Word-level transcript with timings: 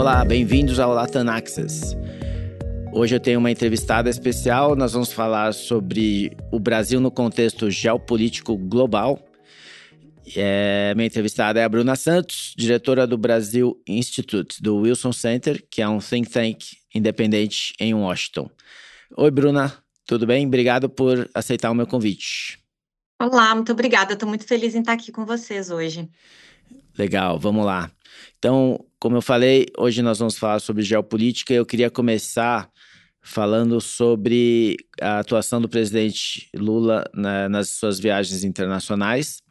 Olá, 0.00 0.24
bem-vindos 0.24 0.80
ao 0.80 0.94
Latam 0.94 1.28
Access. 1.28 1.94
Hoje 2.90 3.14
eu 3.14 3.20
tenho 3.20 3.38
uma 3.38 3.50
entrevistada 3.50 4.08
especial. 4.08 4.74
Nós 4.74 4.94
vamos 4.94 5.12
falar 5.12 5.52
sobre 5.52 6.34
o 6.50 6.58
Brasil 6.58 6.98
no 6.98 7.10
contexto 7.10 7.70
geopolítico 7.70 8.56
global. 8.56 9.22
É, 10.34 10.94
minha 10.94 11.06
entrevistada 11.06 11.60
é 11.60 11.64
a 11.64 11.68
Bruna 11.68 11.96
Santos, 11.96 12.54
diretora 12.56 13.06
do 13.06 13.18
Brasil 13.18 13.78
Institute, 13.86 14.62
do 14.62 14.78
Wilson 14.78 15.12
Center, 15.12 15.62
que 15.70 15.82
é 15.82 15.88
um 15.88 15.98
think 15.98 16.30
tank 16.30 16.64
independente 16.94 17.74
em 17.78 17.92
Washington. 17.92 18.50
Oi, 19.18 19.30
Bruna, 19.30 19.70
tudo 20.06 20.26
bem? 20.26 20.46
Obrigado 20.46 20.88
por 20.88 21.28
aceitar 21.34 21.70
o 21.70 21.74
meu 21.74 21.86
convite. 21.86 22.58
Olá, 23.20 23.54
muito 23.54 23.72
obrigada. 23.72 24.14
Estou 24.14 24.26
muito 24.26 24.46
feliz 24.46 24.74
em 24.74 24.80
estar 24.80 24.94
aqui 24.94 25.12
com 25.12 25.26
vocês 25.26 25.68
hoje. 25.68 26.08
Legal, 26.96 27.38
vamos 27.38 27.66
lá. 27.66 27.90
Então, 28.40 28.82
como 28.98 29.18
eu 29.18 29.20
falei, 29.20 29.66
hoje 29.76 30.00
nós 30.00 30.18
vamos 30.18 30.38
falar 30.38 30.60
sobre 30.60 30.82
geopolítica. 30.82 31.52
Eu 31.52 31.66
queria 31.66 31.90
começar 31.90 32.70
falando 33.20 33.78
sobre 33.82 34.78
a 34.98 35.18
atuação 35.18 35.60
do 35.60 35.68
presidente 35.68 36.48
Lula 36.56 37.04
na, 37.12 37.50
nas 37.50 37.68
suas 37.68 38.00
viagens 38.00 38.42
internacionais. 38.42 39.42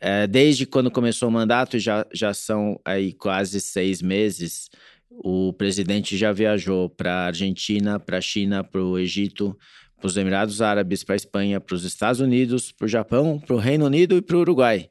É, 0.00 0.26
desde 0.26 0.66
quando 0.66 0.90
começou 0.90 1.28
o 1.28 1.32
mandato, 1.32 1.78
já, 1.78 2.04
já 2.12 2.34
são 2.34 2.80
aí 2.84 3.12
quase 3.12 3.60
seis 3.60 4.02
meses, 4.02 4.68
o 5.08 5.52
presidente 5.52 6.16
já 6.16 6.32
viajou 6.32 6.90
para 6.90 7.12
a 7.14 7.26
Argentina, 7.26 8.00
para 8.00 8.18
a 8.18 8.20
China, 8.20 8.64
para 8.64 8.82
o 8.82 8.98
Egito, 8.98 9.56
para 10.00 10.08
os 10.08 10.16
Emirados 10.16 10.60
Árabes, 10.60 11.04
para 11.04 11.14
a 11.14 11.16
Espanha, 11.16 11.60
para 11.60 11.76
os 11.76 11.84
Estados 11.84 12.20
Unidos, 12.20 12.72
para 12.72 12.86
o 12.86 12.88
Japão, 12.88 13.38
para 13.38 13.54
o 13.54 13.58
Reino 13.60 13.86
Unido 13.86 14.16
e 14.16 14.20
para 14.20 14.36
o 14.36 14.40
Uruguai. 14.40 14.90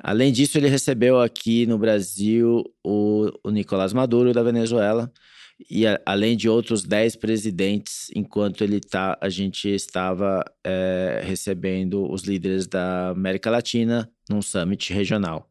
Além 0.00 0.32
disso, 0.32 0.58
ele 0.58 0.68
recebeu 0.68 1.20
aqui 1.20 1.66
no 1.66 1.78
Brasil 1.78 2.64
o, 2.84 3.30
o 3.42 3.50
Nicolás 3.50 3.92
Maduro 3.92 4.32
da 4.32 4.42
Venezuela 4.42 5.12
e 5.70 5.86
a, 5.86 6.00
além 6.04 6.36
de 6.36 6.48
outros 6.48 6.82
10 6.82 7.16
presidentes, 7.16 8.10
enquanto 8.14 8.62
ele 8.62 8.80
tá, 8.80 9.16
a 9.20 9.28
gente 9.28 9.68
estava 9.68 10.44
é, 10.64 11.22
recebendo 11.24 12.10
os 12.10 12.22
líderes 12.22 12.66
da 12.66 13.10
América 13.10 13.50
Latina 13.50 14.10
num 14.28 14.42
summit 14.42 14.92
regional. 14.92 15.48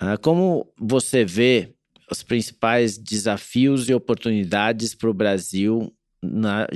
Ah, 0.00 0.16
como 0.16 0.72
você 0.78 1.24
vê 1.24 1.74
os 2.10 2.22
principais 2.22 2.96
desafios 2.96 3.88
e 3.88 3.94
oportunidades 3.94 4.94
para 4.94 5.10
o 5.10 5.14
Brasil 5.14 5.92
na, 6.22 6.66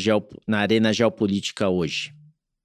na 0.46 0.58
arena 0.58 0.92
geopolítica 0.92 1.68
hoje? 1.68 2.12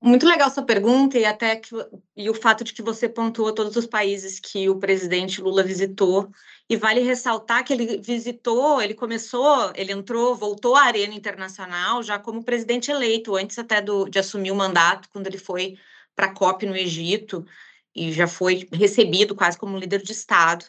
Muito 0.08 0.26
legal 0.26 0.50
sua 0.50 0.64
pergunta 0.64 1.20
e 1.20 1.26
até 1.26 1.58
que, 1.58 1.70
e 2.16 2.30
o 2.30 2.34
fato 2.34 2.64
de 2.64 2.72
que 2.72 2.82
você 2.82 3.10
pontuou 3.10 3.52
todos 3.54 3.76
os 3.76 3.86
países 3.86 4.40
que 4.40 4.70
o 4.70 4.80
presidente 4.80 5.42
Lula 5.42 5.64
visitou 5.64 6.32
e 6.70 6.78
vale 6.78 7.02
ressaltar 7.02 7.66
que 7.66 7.74
ele 7.74 7.98
visitou, 7.98 8.82
ele 8.82 8.94
começou, 8.94 9.70
ele 9.76 9.92
entrou, 9.92 10.34
voltou 10.34 10.78
à 10.78 10.84
arena 10.84 11.14
internacional 11.14 12.02
já 12.02 12.18
como 12.18 12.42
presidente 12.42 12.90
eleito 12.90 13.36
antes 13.36 13.60
até 13.60 13.82
do, 13.82 14.08
de 14.08 14.18
assumir 14.18 14.50
o 14.50 14.56
mandato 14.56 15.10
quando 15.10 15.28
ele 15.28 15.38
foi 15.38 15.78
para 16.16 16.28
a 16.28 16.34
COP 16.34 16.66
no 16.66 16.78
Egito 16.78 17.46
e 17.94 18.14
já 18.14 18.28
foi 18.30 18.66
recebido 18.72 19.36
quase 19.36 19.58
como 19.58 19.78
líder 19.78 20.02
de 20.02 20.14
Estado, 20.14 20.64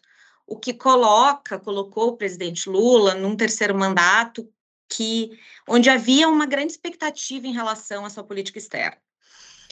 o 0.49 0.59
que 0.59 0.75
coloca, 0.75 1.61
colocou 1.61 2.09
o 2.09 2.17
presidente 2.17 2.69
Lula 2.69 3.15
num 3.15 3.37
terceiro 3.37 3.75
mandato 3.79 4.53
que 4.89 5.39
onde 5.69 5.89
havia 5.89 6.29
uma 6.29 6.45
grande 6.45 6.73
expectativa 6.73 7.47
em 7.47 7.53
relação 7.53 8.05
à 8.05 8.11
sua 8.11 8.25
política 8.25 8.59
externa. 8.59 8.99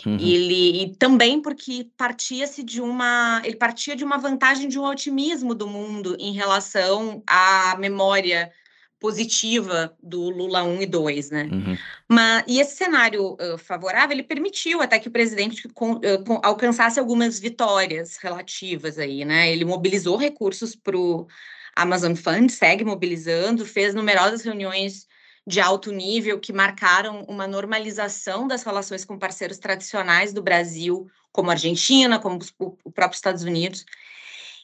Uhum. 0.07 0.19
Ele 0.21 0.83
e 0.83 0.97
também 0.97 1.43
porque 1.43 1.89
partia-se 1.97 2.63
de 2.63 2.81
uma, 2.81 3.43
ele 3.45 3.57
partia 3.57 3.97
de 3.97 4.05
uma 4.05 4.17
vantagem 4.17 4.69
de 4.69 4.79
um 4.79 4.85
otimismo 4.85 5.53
do 5.53 5.67
mundo 5.67 6.17
em 6.21 6.33
relação 6.33 7.25
à 7.27 7.77
memória 7.77 8.53
positiva 9.01 9.95
do 10.01 10.31
Lula 10.31 10.63
1 10.63 10.83
e 10.83 10.87
2, 10.87 11.31
né? 11.31 11.49
Uhum. 11.53 11.77
Mas, 12.09 12.45
e 12.47 12.61
esse 12.61 12.77
cenário 12.77 13.35
uh, 13.35 13.59
favorável, 13.59 14.13
ele 14.13 14.23
permitiu 14.23 14.81
até 14.81 14.99
que 14.99 15.09
o 15.09 15.11
presidente 15.11 15.69
com, 15.69 15.95
uh, 15.95 16.25
com, 16.25 16.41
alcançasse 16.43 16.99
algumas 17.01 17.39
vitórias 17.39 18.17
relativas 18.17 18.99
aí, 18.99 19.25
né? 19.25 19.53
Ele 19.53 19.65
mobilizou 19.65 20.17
recursos 20.17 20.75
para 20.77 20.97
o 20.97 21.27
Amazon 21.75 22.15
Fund, 22.15 22.49
segue 22.51 22.85
mobilizando, 22.85 23.67
fez 23.67 23.95
numerosas 23.95 24.43
reuniões 24.43 25.07
de 25.47 25.61
alto 25.61 25.93
nível 25.93 26.41
que 26.41 26.53
marcaram 26.53 27.23
uma 27.29 27.47
normalização 27.47 28.49
das 28.49 28.65
relações 28.65 29.05
com 29.05 29.19
parceiros 29.19 29.59
tradicionais 29.59 30.33
do 30.33 30.43
Brasil, 30.43 31.09
como 31.31 31.51
a 31.51 31.53
Argentina, 31.53 32.19
como 32.19 32.41
o 32.59 32.91
próprio 32.91 33.17
Estados 33.17 33.45
Unidos. 33.45 33.85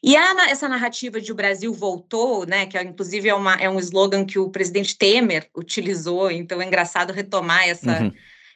E 0.02 0.16
a, 0.16 0.50
essa 0.50 0.68
narrativa 0.68 1.20
de 1.20 1.30
o 1.30 1.34
Brasil 1.34 1.72
voltou, 1.72 2.44
né, 2.44 2.66
que 2.66 2.76
é, 2.76 2.82
inclusive 2.82 3.28
é, 3.28 3.34
uma, 3.34 3.54
é 3.54 3.70
um 3.70 3.78
slogan 3.78 4.24
que 4.24 4.38
o 4.38 4.50
presidente 4.50 4.98
Temer 4.98 5.48
utilizou, 5.56 6.28
então 6.30 6.60
é 6.60 6.66
engraçado 6.66 7.12
retomar 7.12 7.68
essa. 7.68 8.02
Uhum. 8.02 8.12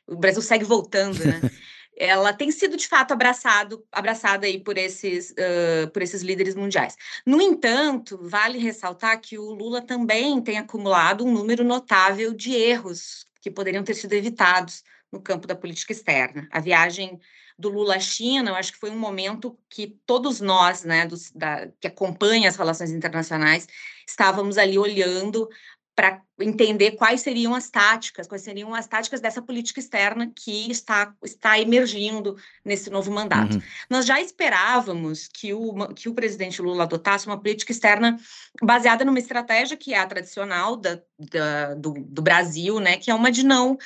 O 0.09 0.17
Brasil 0.17 0.43
segue 0.43 0.65
voltando, 0.65 1.25
né? 1.25 1.41
ela 1.97 2.33
tem 2.33 2.51
sido 2.51 2.77
de 2.77 2.87
fato 2.87 3.13
abraçado, 3.13 3.85
abraçada 3.91 4.47
aí 4.47 4.61
por 4.61 4.77
esses, 4.77 5.31
uh, 5.31 5.91
por 5.93 6.03
esses 6.03 6.23
líderes 6.23 6.55
mundiais. 6.55 6.97
No 7.25 7.41
entanto, 7.41 8.19
vale 8.23 8.59
ressaltar 8.59 9.21
que 9.21 9.39
o 9.39 9.51
Lula 9.51 9.81
também 9.81 10.41
tem 10.43 10.59
acumulado 10.59 11.25
um 11.25 11.33
número 11.33 11.65
notável 11.65 12.35
de 12.35 12.55
erros 12.55 13.27
que 13.41 13.51
poderiam 13.51 13.83
ter 13.83 13.95
sido 13.95 14.13
evitados 14.13 14.85
no 15.11 15.21
campo 15.21 15.47
da 15.47 15.55
política 15.55 15.93
externa. 15.93 16.49
A 16.53 16.61
viagem 16.61 17.19
do 17.59 17.71
Lula 17.71 17.97
à 17.97 18.01
China, 18.01 18.51
eu 18.51 18.55
acho 18.55 18.73
que 18.73 18.79
foi 18.79 18.91
um 18.91 18.99
momento 18.99 19.59
que 19.71 19.99
todos 20.05 20.41
nós, 20.41 20.85
né, 20.85 21.07
dos, 21.07 21.31
da, 21.31 21.69
que 21.81 21.87
acompanham 21.87 22.49
as 22.49 22.57
relações 22.57 22.91
internacionais, 22.91 23.67
estávamos 24.07 24.59
ali 24.59 24.79
olhando 24.79 25.49
para 25.97 26.21
entender 26.39 26.91
quais 26.93 27.23
seriam 27.23 27.55
as 27.55 27.71
táticas, 27.71 28.27
quais 28.27 28.43
seriam 28.43 28.75
as 28.75 28.87
táticas 28.87 29.19
dessa 29.19 29.41
política 29.41 29.81
externa 29.81 30.31
que 30.37 30.71
está, 30.71 31.11
está 31.25 31.59
emergindo 31.59 32.37
nesse 32.63 32.91
novo 32.91 33.11
mandato. 33.11 33.55
Uhum. 33.55 33.63
Nós 33.89 34.05
já 34.05 34.21
esperávamos 34.21 35.27
que 35.27 35.55
o, 35.55 35.89
que 35.95 36.11
o 36.11 36.15
presidente 36.15 36.61
Lula 36.61 36.83
adotasse 36.83 37.27
uma 37.27 37.39
política 37.39 37.73
externa 37.73 38.19
baseada 38.63 39.07
numa 39.07 39.19
estratégia 39.19 39.79
que 39.79 39.95
é 39.95 39.99
a 39.99 40.07
tradicional 40.07 40.77
da, 40.77 41.01
da, 41.19 41.75
do, 41.75 41.95
do, 41.95 42.21
Brasil, 42.21 42.79
né, 42.79 42.99
que 42.99 43.11
é 43.11 43.15
uma 43.15 43.33
de 43.33 43.43
não, 43.43 43.79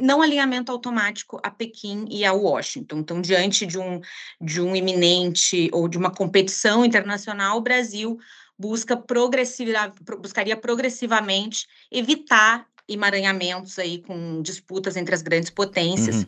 não 0.00 0.22
alinhamento 0.22 0.72
automático 0.72 1.38
a 1.42 1.50
Pequim 1.50 2.06
e 2.10 2.24
a 2.24 2.32
Washington. 2.32 3.00
Então, 3.00 3.20
diante 3.20 3.66
de 3.66 3.78
um, 3.78 4.00
de 4.40 4.62
um 4.62 4.74
iminente 4.74 5.68
ou 5.74 5.86
de 5.86 5.98
uma 5.98 6.10
competição 6.10 6.82
internacional, 6.86 7.58
o 7.58 7.62
Brasil 7.62 8.18
busca 8.60 8.94
progressiva, 8.94 9.90
buscaria 10.18 10.54
progressivamente 10.54 11.66
evitar 11.90 12.66
emaranhamentos 12.86 13.78
aí 13.78 14.02
com 14.02 14.42
disputas 14.42 14.98
entre 14.98 15.14
as 15.14 15.22
grandes 15.22 15.48
potências, 15.48 16.16
uhum. 16.16 16.26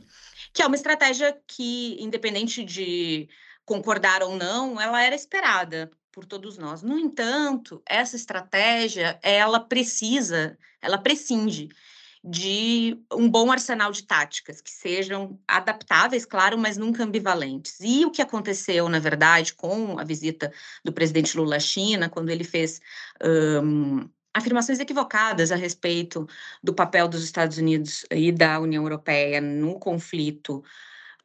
que 0.50 0.62
é 0.62 0.66
uma 0.66 0.76
estratégia 0.76 1.38
que, 1.47 1.94
independente 2.00 2.65
de 2.65 3.28
concordar 3.66 4.22
ou 4.22 4.34
não, 4.34 4.81
ela 4.81 5.03
era 5.03 5.15
esperada 5.15 5.91
por 6.10 6.25
todos 6.25 6.56
nós. 6.56 6.82
No 6.82 6.98
entanto, 6.98 7.82
essa 7.84 8.16
estratégia, 8.16 9.19
ela 9.22 9.60
precisa, 9.60 10.56
ela 10.81 10.97
prescinde 10.97 11.69
de 12.24 12.96
um 13.12 13.28
bom 13.28 13.50
arsenal 13.50 13.90
de 13.90 14.04
táticas 14.04 14.60
que 14.60 14.70
sejam 14.70 15.38
adaptáveis, 15.46 16.24
claro, 16.24 16.56
mas 16.56 16.76
nunca 16.76 17.02
ambivalentes. 17.02 17.78
E 17.80 18.04
o 18.04 18.10
que 18.10 18.22
aconteceu, 18.22 18.88
na 18.88 19.00
verdade, 19.00 19.54
com 19.54 19.98
a 19.98 20.04
visita 20.04 20.52
do 20.84 20.92
presidente 20.92 21.36
Lula 21.36 21.56
à 21.56 21.60
China, 21.60 22.08
quando 22.08 22.30
ele 22.30 22.44
fez 22.44 22.80
um, 23.64 24.08
afirmações 24.32 24.78
equivocadas 24.78 25.50
a 25.50 25.56
respeito 25.56 26.28
do 26.62 26.72
papel 26.72 27.08
dos 27.08 27.24
Estados 27.24 27.58
Unidos 27.58 28.06
e 28.10 28.30
da 28.30 28.60
União 28.60 28.84
Europeia 28.84 29.40
no 29.40 29.78
conflito 29.78 30.62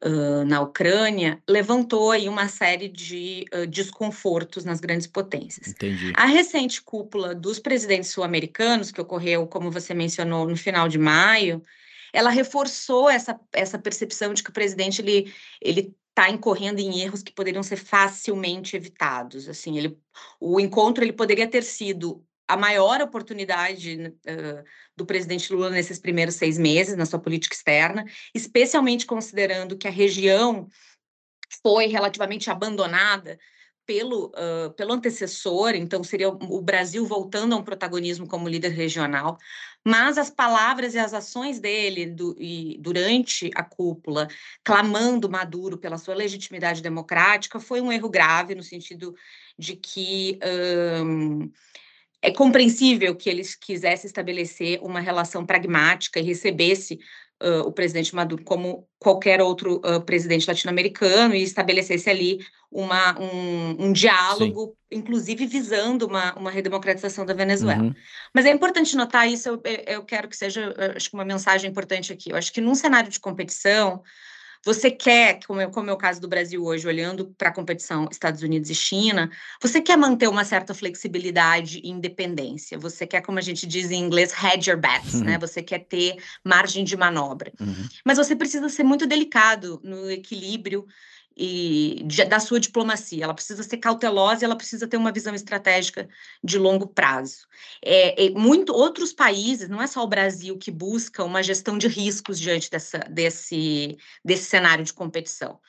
uh, 0.04 0.44
na 0.44 0.60
Ucrânia, 0.60 1.42
levantou 1.48 2.10
aí 2.10 2.28
uma 2.28 2.48
série 2.48 2.88
de 2.88 3.44
uh, 3.54 3.66
desconfortos 3.66 4.64
nas 4.64 4.80
grandes 4.80 5.06
potências. 5.06 5.68
Entendi. 5.68 6.12
A 6.16 6.26
recente 6.26 6.82
cúpula 6.82 7.34
dos 7.34 7.58
presidentes 7.58 8.10
sul-americanos, 8.10 8.90
que 8.90 9.00
ocorreu, 9.00 9.46
como 9.46 9.70
você 9.70 9.94
mencionou, 9.94 10.48
no 10.48 10.56
final 10.56 10.88
de 10.88 10.98
maio, 10.98 11.62
ela 12.12 12.30
reforçou 12.30 13.10
essa, 13.10 13.38
essa 13.52 13.78
percepção 13.78 14.32
de 14.32 14.42
que 14.42 14.50
o 14.50 14.54
presidente 14.54 15.02
ele, 15.02 15.32
ele 15.60 15.94
está 16.10 16.30
incorrendo 16.30 16.80
em 16.80 17.00
erros 17.00 17.22
que 17.22 17.32
poderiam 17.32 17.62
ser 17.62 17.76
facilmente 17.76 18.74
evitados. 18.76 19.48
Assim, 19.48 19.78
ele, 19.78 19.98
o 20.40 20.58
encontro 20.58 21.04
ele 21.04 21.12
poderia 21.12 21.46
ter 21.46 21.62
sido 21.62 22.24
a 22.48 22.56
maior 22.56 23.00
oportunidade 23.02 24.14
uh, 24.26 24.64
do 24.98 25.06
presidente 25.06 25.52
Lula 25.52 25.70
nesses 25.70 25.98
primeiros 25.98 26.34
seis 26.34 26.58
meses 26.58 26.96
na 26.96 27.06
sua 27.06 27.20
política 27.20 27.54
externa, 27.54 28.04
especialmente 28.34 29.06
considerando 29.06 29.78
que 29.78 29.86
a 29.86 29.92
região 29.92 30.68
foi 31.62 31.86
relativamente 31.86 32.50
abandonada 32.50 33.38
pelo, 33.86 34.26
uh, 34.26 34.70
pelo 34.76 34.92
antecessor, 34.92 35.74
então 35.74 36.04
seria 36.04 36.28
o 36.28 36.60
Brasil 36.60 37.06
voltando 37.06 37.54
a 37.54 37.56
um 37.56 37.62
protagonismo 37.62 38.28
como 38.28 38.48
líder 38.48 38.72
regional, 38.72 39.38
mas 39.86 40.18
as 40.18 40.28
palavras 40.28 40.94
e 40.94 40.98
as 40.98 41.14
ações 41.14 41.58
dele 41.58 42.04
do, 42.04 42.36
e, 42.38 42.76
durante 42.80 43.50
a 43.54 43.62
cúpula, 43.62 44.28
clamando 44.62 45.30
Maduro 45.30 45.78
pela 45.78 45.96
sua 45.96 46.14
legitimidade 46.14 46.82
democrática, 46.82 47.58
foi 47.58 47.80
um 47.80 47.90
erro 47.90 48.10
grave 48.10 48.54
no 48.54 48.62
sentido 48.62 49.14
de 49.58 49.74
que 49.74 50.38
um, 51.02 51.50
é 52.20 52.30
compreensível 52.30 53.14
que 53.14 53.28
eles 53.30 53.54
quisessem 53.54 54.06
estabelecer 54.06 54.80
uma 54.82 55.00
relação 55.00 55.46
pragmática 55.46 56.18
e 56.18 56.22
recebesse 56.22 56.98
uh, 57.42 57.60
o 57.60 57.72
presidente 57.72 58.14
Maduro 58.14 58.42
como 58.42 58.86
qualquer 58.98 59.40
outro 59.40 59.80
uh, 59.84 60.00
presidente 60.04 60.46
latino-americano 60.46 61.34
e 61.34 61.42
estabelecesse 61.42 62.10
ali 62.10 62.38
uma, 62.70 63.18
um, 63.18 63.86
um 63.86 63.92
diálogo, 63.92 64.76
Sim. 64.92 64.98
inclusive 64.98 65.46
visando 65.46 66.06
uma, 66.06 66.34
uma 66.34 66.50
redemocratização 66.50 67.24
da 67.24 67.32
Venezuela. 67.32 67.84
Uhum. 67.84 67.94
Mas 68.34 68.44
é 68.44 68.50
importante 68.50 68.96
notar 68.96 69.30
isso, 69.30 69.48
eu, 69.48 69.62
eu 69.86 70.04
quero 70.04 70.28
que 70.28 70.36
seja 70.36 70.74
acho 70.94 71.08
que 71.08 71.14
uma 71.14 71.24
mensagem 71.24 71.70
importante 71.70 72.12
aqui. 72.12 72.30
Eu 72.30 72.36
acho 72.36 72.52
que 72.52 72.60
num 72.60 72.74
cenário 72.74 73.10
de 73.10 73.20
competição, 73.20 74.02
você 74.68 74.90
quer, 74.90 75.40
como 75.46 75.62
é, 75.62 75.66
como 75.66 75.88
é 75.88 75.92
o 75.94 75.96
caso 75.96 76.20
do 76.20 76.28
Brasil 76.28 76.62
hoje, 76.62 76.86
olhando 76.86 77.34
para 77.38 77.48
a 77.48 77.52
competição 77.52 78.06
Estados 78.12 78.42
Unidos 78.42 78.68
e 78.68 78.74
China, 78.74 79.30
você 79.62 79.80
quer 79.80 79.96
manter 79.96 80.28
uma 80.28 80.44
certa 80.44 80.74
flexibilidade 80.74 81.80
e 81.82 81.88
independência. 81.88 82.78
Você 82.78 83.06
quer, 83.06 83.22
como 83.22 83.38
a 83.38 83.40
gente 83.40 83.66
diz 83.66 83.90
em 83.90 83.98
inglês, 83.98 84.30
hedge 84.30 84.68
your 84.68 84.78
bets, 84.78 85.14
né? 85.14 85.20
uhum. 85.20 85.24
né? 85.24 85.38
Você 85.38 85.62
quer 85.62 85.78
ter 85.78 86.18
margem 86.44 86.84
de 86.84 86.98
manobra. 86.98 87.50
Uhum. 87.58 87.88
Mas 88.04 88.18
você 88.18 88.36
precisa 88.36 88.68
ser 88.68 88.82
muito 88.82 89.06
delicado 89.06 89.80
no 89.82 90.10
equilíbrio 90.10 90.86
e 91.38 92.02
de, 92.04 92.24
da 92.24 92.40
sua 92.40 92.58
diplomacia. 92.58 93.22
Ela 93.22 93.34
precisa 93.34 93.62
ser 93.62 93.76
cautelosa 93.76 94.42
e 94.42 94.44
ela 94.44 94.56
precisa 94.56 94.88
ter 94.88 94.96
uma 94.96 95.12
visão 95.12 95.34
estratégica 95.34 96.08
de 96.42 96.58
longo 96.58 96.88
prazo. 96.88 97.46
É, 97.82 98.26
é, 98.26 98.30
muito 98.30 98.72
outros 98.74 99.12
países, 99.12 99.68
não 99.68 99.80
é 99.80 99.86
só 99.86 100.02
o 100.02 100.08
Brasil 100.08 100.58
que 100.58 100.70
busca 100.70 101.22
uma 101.24 101.42
gestão 101.42 101.78
de 101.78 101.86
riscos 101.86 102.40
diante 102.40 102.68
dessa, 102.70 102.98
desse, 102.98 103.96
desse 104.24 104.44
cenário 104.44 104.84
de 104.84 104.92
competição. 104.92 105.60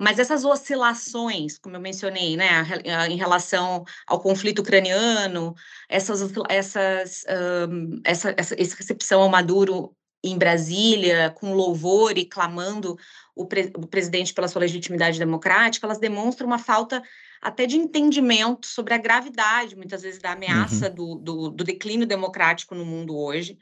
Mas 0.00 0.20
essas 0.20 0.44
oscilações, 0.44 1.58
como 1.58 1.74
eu 1.74 1.80
mencionei, 1.80 2.36
né, 2.36 2.62
em 3.10 3.16
relação 3.16 3.84
ao 4.06 4.20
conflito 4.20 4.60
ucraniano, 4.60 5.54
essas, 5.88 6.20
essas, 6.48 7.24
um, 7.68 8.00
essa, 8.04 8.32
essa, 8.36 8.54
essa 8.56 8.76
recepção 8.76 9.22
ao 9.22 9.28
Maduro 9.28 9.96
em 10.22 10.36
Brasília, 10.36 11.30
com 11.30 11.54
louvor 11.54 12.18
e 12.18 12.24
clamando 12.24 12.96
o, 13.34 13.46
pre 13.46 13.72
o, 13.76 13.86
presidente 13.86 14.34
pela 14.34 14.48
sua 14.48 14.60
legitimidade 14.60 15.18
democrática, 15.18 15.86
elas 15.86 15.98
demonstram 15.98 16.46
uma 16.46 16.58
falta 16.58 17.02
até 17.40 17.66
de 17.66 17.76
entendimento 17.76 18.66
sobre 18.66 18.94
a 18.94 18.98
gravidade, 18.98 19.76
muitas 19.76 20.02
vezes, 20.02 20.20
da 20.20 20.32
ameaça 20.32 20.88
uhum. 20.88 20.94
do, 20.94 21.14
do, 21.14 21.50
do, 21.50 21.64
declínio 21.64 22.06
democrático 22.06 22.74
no 22.74 22.84
mundo 22.84 23.16
hoje. 23.16 23.58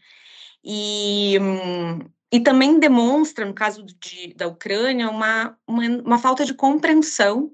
E, 0.65 1.37
e 2.33 2.41
também 2.41 2.79
demonstra, 2.79 3.45
no 3.45 3.55
caso 3.55 3.85
de, 3.85 4.35
da 4.35 4.49
Ucrânia, 4.49 5.11
uma, 5.11 5.57
uma, 5.67 5.83
uma 5.83 6.19
falta 6.19 6.45
de 6.45 6.55
compreensão 6.55 7.53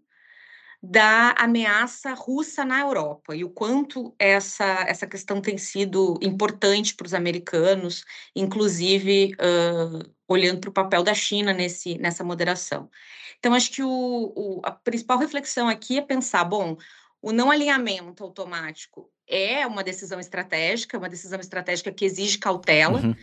da 0.83 1.33
ameaça 1.39 2.13
russa 2.13 2.65
na 2.65 2.81
Europa 2.81 3.37
e 3.37 3.45
o 3.45 3.51
quanto 3.51 4.13
essa, 4.19 4.85
essa 4.89 5.07
questão 5.07 5.41
tem 5.41 5.57
sido 5.57 6.19
importante 6.21 6.97
para 6.97 7.07
os 7.07 7.15
americanos, 7.15 8.05
inclusive 8.35 9.35
uh, 9.35 10.13
olhando 10.27 10.61
para 10.61 10.71
o 10.71 10.73
papel 10.73 11.05
da 11.05 11.15
China 11.15 11.53
nesse, 11.53 11.97
nessa 11.99 12.25
moderação. 12.25 12.91
Então, 13.39 13.55
acho 13.55 13.71
que 13.71 13.83
o, 13.83 14.33
o, 14.35 14.61
a 14.65 14.73
principal 14.73 15.19
reflexão 15.19 15.69
aqui 15.69 15.99
é 15.99 16.03
pensar, 16.03 16.43
bom, 16.45 16.77
o 17.21 17.31
não 17.31 17.53
alinhamento 17.53 18.25
automático 18.25 19.09
é 19.29 19.65
uma 19.65 19.85
decisão 19.85 20.19
estratégica, 20.19 20.99
uma 20.99 21.09
decisão 21.09 21.39
estratégica 21.39 21.93
que 21.93 22.05
exige 22.05 22.39
cautela, 22.39 23.01
uhum. 23.01 23.15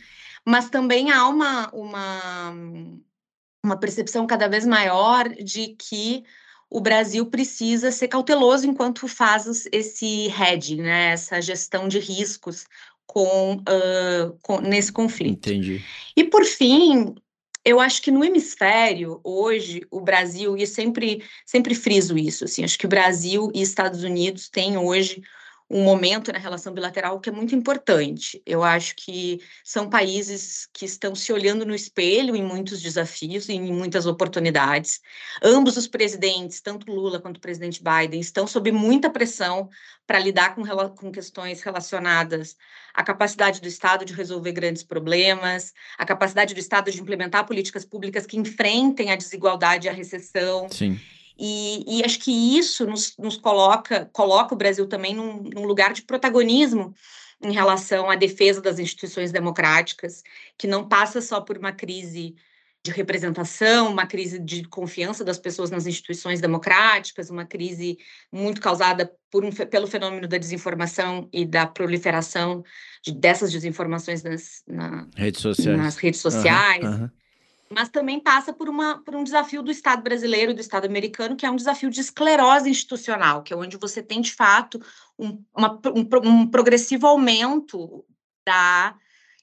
mas 0.45 0.69
também 0.69 1.11
há 1.11 1.27
uma, 1.27 1.69
uma, 1.71 2.53
uma 3.63 3.77
percepção 3.77 4.25
cada 4.25 4.47
vez 4.47 4.65
maior 4.65 5.27
de 5.27 5.75
que 5.75 6.23
o 6.69 6.79
Brasil 6.79 7.25
precisa 7.25 7.91
ser 7.91 8.07
cauteloso 8.07 8.67
enquanto 8.67 9.07
faz 9.07 9.67
esse 9.71 10.27
hedging, 10.27 10.81
né, 10.81 11.11
essa 11.11 11.41
gestão 11.41 11.87
de 11.87 11.99
riscos 11.99 12.65
com, 13.07 13.55
uh, 13.55 14.37
com, 14.43 14.61
nesse 14.61 14.91
conflito. 14.91 15.49
Entendi. 15.49 15.83
E 16.15 16.23
por 16.23 16.45
fim, 16.45 17.15
eu 17.65 17.79
acho 17.79 18.01
que 18.01 18.11
no 18.11 18.23
hemisfério 18.23 19.19
hoje 19.23 19.81
o 19.89 19.99
Brasil 19.99 20.55
e 20.55 20.67
sempre 20.67 21.23
sempre 21.45 21.73
friso 21.73 22.17
isso, 22.17 22.45
assim, 22.45 22.63
acho 22.63 22.77
que 22.77 22.85
o 22.85 22.89
Brasil 22.89 23.51
e 23.53 23.61
Estados 23.61 24.03
Unidos 24.03 24.47
têm 24.47 24.77
hoje 24.77 25.23
um 25.69 25.83
momento 25.83 26.31
na 26.31 26.39
relação 26.39 26.73
bilateral 26.73 27.19
que 27.19 27.29
é 27.29 27.31
muito 27.31 27.53
importante. 27.53 28.41
Eu 28.43 28.63
acho 28.63 28.95
que 28.95 29.39
são 29.63 29.87
países 29.87 30.67
que 30.73 30.83
estão 30.83 31.13
se 31.13 31.31
olhando 31.31 31.63
no 31.63 31.75
espelho 31.75 32.35
em 32.35 32.43
muitos 32.43 32.81
desafios 32.81 33.47
e 33.47 33.53
em 33.53 33.71
muitas 33.71 34.07
oportunidades. 34.07 34.99
Ambos 35.43 35.77
os 35.77 35.85
presidentes, 35.85 36.59
tanto 36.59 36.91
Lula 36.91 37.19
quanto 37.19 37.37
o 37.37 37.41
presidente 37.41 37.83
Biden, 37.83 38.19
estão 38.19 38.47
sob 38.47 38.71
muita 38.71 39.11
pressão 39.11 39.69
para 40.07 40.17
lidar 40.17 40.55
com, 40.55 40.63
com 40.95 41.11
questões 41.11 41.61
relacionadas 41.61 42.57
à 42.91 43.03
capacidade 43.03 43.61
do 43.61 43.67
Estado 43.67 44.03
de 44.03 44.13
resolver 44.13 44.51
grandes 44.51 44.81
problemas, 44.81 45.71
à 45.99 46.05
capacidade 46.05 46.55
do 46.55 46.59
Estado 46.59 46.89
de 46.89 46.99
implementar 46.99 47.45
políticas 47.45 47.85
públicas 47.85 48.25
que 48.25 48.37
enfrentem 48.37 49.11
a 49.11 49.15
desigualdade 49.15 49.85
e 49.85 49.89
a 49.89 49.93
recessão. 49.93 50.67
Sim. 50.69 50.99
E, 51.39 51.99
e, 51.99 52.03
acho 52.03 52.19
que 52.19 52.57
isso 52.57 52.85
nos, 52.85 53.15
nos, 53.17 53.37
coloca, 53.37 54.09
coloca 54.11 54.53
o 54.53 54.57
Brasil 54.57 54.85
também 54.85 55.15
num, 55.15 55.41
num, 55.41 55.63
lugar 55.63 55.93
de 55.93 56.01
protagonismo 56.01 56.93
em 57.41 57.53
relação 57.53 58.09
à 58.09 58.15
defesa 58.15 58.61
das 58.61 58.77
instituições 58.77 59.31
democráticas, 59.31 60.21
que 60.57 60.67
não 60.67 60.85
passa 60.85 61.21
só 61.21 61.39
por 61.39 61.57
uma 61.57 61.71
crise 61.71 62.35
de 62.83 62.91
representação, 62.91 63.89
uma 63.89 64.05
crise 64.05 64.37
de 64.37 64.65
confiança 64.65 65.23
das 65.23 65.37
pessoas 65.37 65.71
nas 65.71 65.87
instituições 65.87 66.41
democráticas, 66.41 67.29
uma 67.29 67.45
crise 67.45 67.97
muito 68.29 68.59
causada 68.59 69.09
por 69.31 69.45
um, 69.45 69.51
pelo 69.51 69.87
fenômeno 69.87 70.27
da 70.27 70.37
desinformação 70.37 71.29
e 71.31 71.45
da 71.45 71.65
proliferação 71.65 72.63
de, 73.01 73.13
dessas 73.13 73.49
desinformações 73.49 74.23
nas, 74.23 74.61
na, 74.67 75.07
redes 75.15 75.41
sociais. 75.41 75.77
Nas 75.77 75.95
redes 75.95 76.19
sociais. 76.19 76.83
Uhum, 76.83 77.01
uhum 77.03 77.18
mas 77.71 77.89
também 77.89 78.19
passa 78.19 78.51
por, 78.51 78.67
uma, 78.67 79.03
por 79.03 79.15
um 79.15 79.23
desafio 79.23 79.61
do 79.61 79.69
Estado 79.69 80.01
brasileiro, 80.01 80.53
do 80.53 80.61
Estado 80.61 80.85
americano, 80.85 81.35
que 81.35 81.45
é 81.45 81.51
um 81.51 81.55
desafio 81.55 81.89
de 81.89 82.01
esclerose 82.01 82.69
institucional, 82.69 83.43
que 83.43 83.53
é 83.53 83.55
onde 83.57 83.77
você 83.77 84.01
tem, 84.01 84.21
de 84.21 84.33
fato, 84.33 84.81
um, 85.17 85.43
uma, 85.55 85.79
um, 85.95 86.29
um 86.29 86.47
progressivo 86.47 87.05
aumento 87.05 88.03
da 88.45 88.95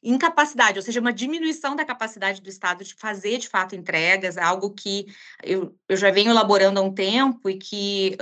incapacidade, 0.03 0.79
ou 0.79 0.83
seja, 0.83 1.01
uma 1.01 1.13
diminuição 1.13 1.75
da 1.75 1.85
capacidade 1.85 2.41
do 2.41 2.49
Estado 2.49 2.85
de 2.85 2.95
fazer, 2.95 3.39
de 3.39 3.49
fato, 3.49 3.75
entregas, 3.75 4.37
algo 4.37 4.71
que 4.71 5.07
eu, 5.43 5.77
eu 5.89 5.97
já 5.97 6.11
venho 6.11 6.31
elaborando 6.31 6.79
há 6.79 6.83
um 6.83 6.95
tempo 6.95 7.49
e 7.49 7.59
que 7.59 8.17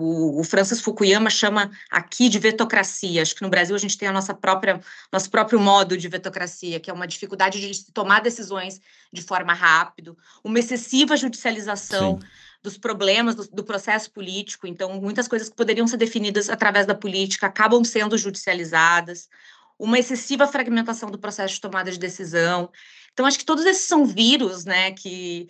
o, 0.00 0.40
o, 0.40 0.44
Francis 0.44 0.80
Fukuyama 0.80 1.28
chama 1.30 1.70
aqui 1.90 2.28
de 2.28 2.38
vetocracia. 2.38 3.22
Acho 3.22 3.34
que 3.34 3.42
no 3.42 3.50
Brasil 3.50 3.76
a 3.76 3.78
gente 3.78 3.98
tem 3.98 4.08
a 4.08 4.12
nossa 4.12 4.34
própria 4.34 4.80
nosso 5.12 5.30
próprio 5.30 5.60
modo 5.60 5.96
de 5.96 6.08
vetocracia, 6.08 6.80
que 6.80 6.90
é 6.90 6.92
uma 6.92 7.06
dificuldade 7.06 7.60
de 7.60 7.92
tomar 7.92 8.20
decisões 8.20 8.80
de 9.12 9.22
forma 9.22 9.52
rápida, 9.52 10.16
uma 10.42 10.58
excessiva 10.58 11.16
judicialização 11.16 12.18
Sim. 12.20 12.26
dos 12.62 12.78
problemas 12.78 13.34
do, 13.34 13.48
do, 13.48 13.64
processo 13.64 14.10
político. 14.10 14.66
Então, 14.66 15.00
muitas 15.00 15.28
coisas 15.28 15.48
que 15.48 15.56
poderiam 15.56 15.86
ser 15.86 15.96
definidas 15.96 16.48
através 16.48 16.86
da 16.86 16.94
política 16.94 17.46
acabam 17.46 17.84
sendo 17.84 18.16
judicializadas, 18.16 19.28
uma 19.78 19.98
excessiva 19.98 20.46
fragmentação 20.46 21.10
do 21.10 21.18
processo 21.18 21.54
de 21.54 21.60
tomada 21.60 21.90
de 21.90 21.98
decisão. 21.98 22.70
Então, 23.12 23.26
acho 23.26 23.38
que 23.38 23.44
todos 23.44 23.64
esses 23.64 23.86
são 23.86 24.06
vírus, 24.06 24.64
né, 24.64 24.92
que 24.92 25.48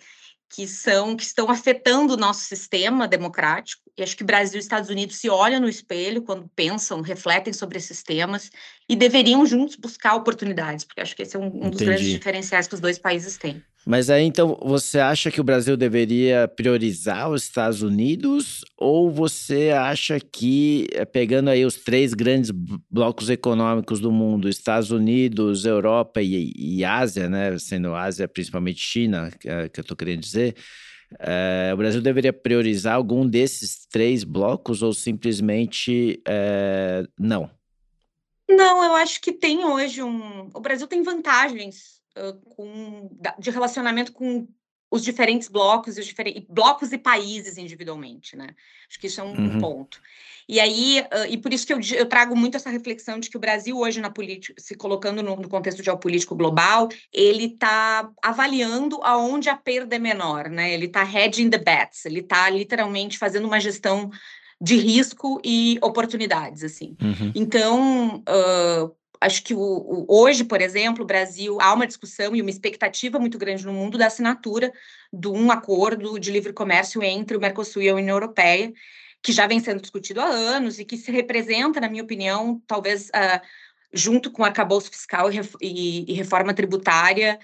que 0.53 0.67
são 0.67 1.15
que 1.15 1.23
estão 1.23 1.49
afetando 1.49 2.13
o 2.13 2.17
nosso 2.17 2.41
sistema 2.41 3.07
democrático. 3.07 3.81
E 3.97 4.03
acho 4.03 4.17
que 4.17 4.23
Brasil 4.23 4.59
e 4.59 4.61
Estados 4.61 4.89
Unidos 4.89 5.17
se 5.17 5.29
olham 5.29 5.61
no 5.61 5.69
espelho 5.69 6.23
quando 6.23 6.49
pensam, 6.55 7.01
refletem 7.01 7.53
sobre 7.53 7.77
esses 7.77 8.03
temas 8.03 8.49
e 8.89 8.95
deveriam 8.95 9.45
juntos 9.45 9.75
buscar 9.75 10.15
oportunidades, 10.15 10.83
porque 10.83 11.01
acho 11.01 11.15
que 11.15 11.21
esse 11.21 11.35
é 11.35 11.39
um, 11.39 11.45
um 11.45 11.69
dos 11.69 11.81
grandes 11.81 12.07
diferenciais 12.07 12.67
que 12.67 12.75
os 12.75 12.81
dois 12.81 12.97
países 12.97 13.37
têm. 13.37 13.63
Mas 13.85 14.11
aí 14.11 14.23
então 14.23 14.59
você 14.61 14.99
acha 14.99 15.31
que 15.31 15.41
o 15.41 15.43
Brasil 15.43 15.75
deveria 15.75 16.47
priorizar 16.47 17.31
os 17.31 17.43
Estados 17.43 17.81
Unidos 17.81 18.63
ou 18.77 19.09
você 19.09 19.71
acha 19.71 20.19
que 20.19 20.87
eh, 20.93 21.03
pegando 21.03 21.49
aí 21.49 21.65
os 21.65 21.77
três 21.77 22.13
grandes 22.13 22.51
blocos 22.89 23.29
econômicos 23.29 23.99
do 23.99 24.11
mundo, 24.11 24.47
Estados 24.47 24.91
Unidos, 24.91 25.65
Europa 25.65 26.21
e, 26.21 26.53
e 26.55 26.85
Ásia, 26.85 27.27
né, 27.27 27.57
sendo 27.57 27.95
Ásia 27.95 28.27
principalmente 28.27 28.79
China, 28.79 29.31
que, 29.39 29.49
é, 29.49 29.67
que 29.67 29.79
eu 29.79 29.81
estou 29.81 29.97
querendo 29.97 30.19
dizer, 30.19 30.55
é, 31.19 31.71
o 31.73 31.77
Brasil 31.77 32.01
deveria 32.01 32.31
priorizar 32.31 32.95
algum 32.95 33.27
desses 33.27 33.87
três 33.87 34.23
blocos 34.23 34.83
ou 34.83 34.93
simplesmente 34.93 36.21
é, 36.27 37.03
não? 37.19 37.49
Não, 38.55 38.83
eu 38.83 38.95
acho 38.95 39.21
que 39.21 39.31
tem 39.31 39.65
hoje 39.65 40.01
um. 40.03 40.49
O 40.53 40.59
Brasil 40.59 40.87
tem 40.87 41.03
vantagens 41.03 42.01
com, 42.55 43.09
de 43.39 43.49
relacionamento 43.49 44.11
com 44.11 44.47
os 44.91 45.01
diferentes 45.01 45.47
blocos 45.47 45.97
e 45.97 46.01
os 46.01 46.05
diferentes 46.05 46.43
blocos 46.49 46.91
e 46.91 46.97
países 46.97 47.57
individualmente, 47.57 48.35
né? 48.35 48.49
Acho 48.89 48.99
que 48.99 49.07
isso 49.07 49.21
é 49.21 49.23
um, 49.23 49.33
uhum. 49.33 49.59
ponto. 49.59 50.01
E 50.49 50.59
aí, 50.59 50.99
uh, 50.99 51.25
e 51.29 51.37
por 51.37 51.53
isso 51.53 51.65
que 51.65 51.71
eu, 51.71 51.79
eu, 51.95 52.05
trago 52.05 52.35
muito 52.35 52.57
essa 52.57 52.69
reflexão 52.69 53.17
de 53.17 53.29
que 53.29 53.37
o 53.37 53.39
Brasil 53.39 53.77
hoje 53.77 54.01
na 54.01 54.09
política, 54.09 54.61
se 54.61 54.75
colocando 54.75 55.23
no, 55.23 55.37
no 55.37 55.47
contexto 55.47 55.81
geopolítico 55.81 56.35
global, 56.35 56.89
ele 57.13 57.45
está 57.45 58.11
avaliando 58.21 59.01
aonde 59.01 59.47
a 59.47 59.55
perda 59.55 59.95
é 59.95 59.99
menor, 59.99 60.49
né? 60.49 60.73
Ele 60.73 60.87
está 60.87 61.03
hedging 61.03 61.49
the 61.49 61.57
bets, 61.57 62.03
ele 62.05 62.19
está 62.19 62.49
literalmente 62.49 63.17
fazendo 63.17 63.47
uma 63.47 63.61
gestão 63.61 64.11
de 64.61 64.75
risco 64.75 65.41
e 65.43 65.79
oportunidades, 65.81 66.63
assim. 66.63 66.95
Uhum. 67.01 67.31
Então, 67.33 68.17
uh, 68.19 68.95
acho 69.19 69.43
que 69.43 69.55
o, 69.55 69.59
o, 69.59 70.05
hoje, 70.07 70.43
por 70.43 70.61
exemplo, 70.61 71.03
o 71.03 71.07
Brasil 71.07 71.57
há 71.59 71.73
uma 71.73 71.87
discussão 71.87 72.35
e 72.35 72.41
uma 72.41 72.49
expectativa 72.51 73.17
muito 73.17 73.39
grande 73.39 73.65
no 73.65 73.73
mundo 73.73 73.97
da 73.97 74.05
assinatura 74.05 74.71
de 75.11 75.27
um 75.27 75.49
acordo 75.49 76.19
de 76.19 76.31
livre 76.31 76.53
comércio 76.53 77.01
entre 77.01 77.35
o 77.35 77.41
Mercosul 77.41 77.81
e 77.81 77.89
a 77.89 77.95
União 77.95 78.15
Europeia, 78.15 78.71
que 79.23 79.31
já 79.31 79.47
vem 79.47 79.59
sendo 79.59 79.81
discutido 79.81 80.21
há 80.21 80.25
anos 80.25 80.77
e 80.77 80.85
que 80.85 80.95
se 80.95 81.11
representa, 81.11 81.81
na 81.81 81.89
minha 81.89 82.03
opinião, 82.03 82.61
talvez 82.67 83.09
uh, 83.09 83.41
junto 83.91 84.29
com 84.29 84.45
arcabouço 84.45 84.91
fiscal 84.91 85.31
e, 85.31 85.39
e, 85.59 86.11
e 86.11 86.13
reforma 86.13 86.53
tributária, 86.53 87.39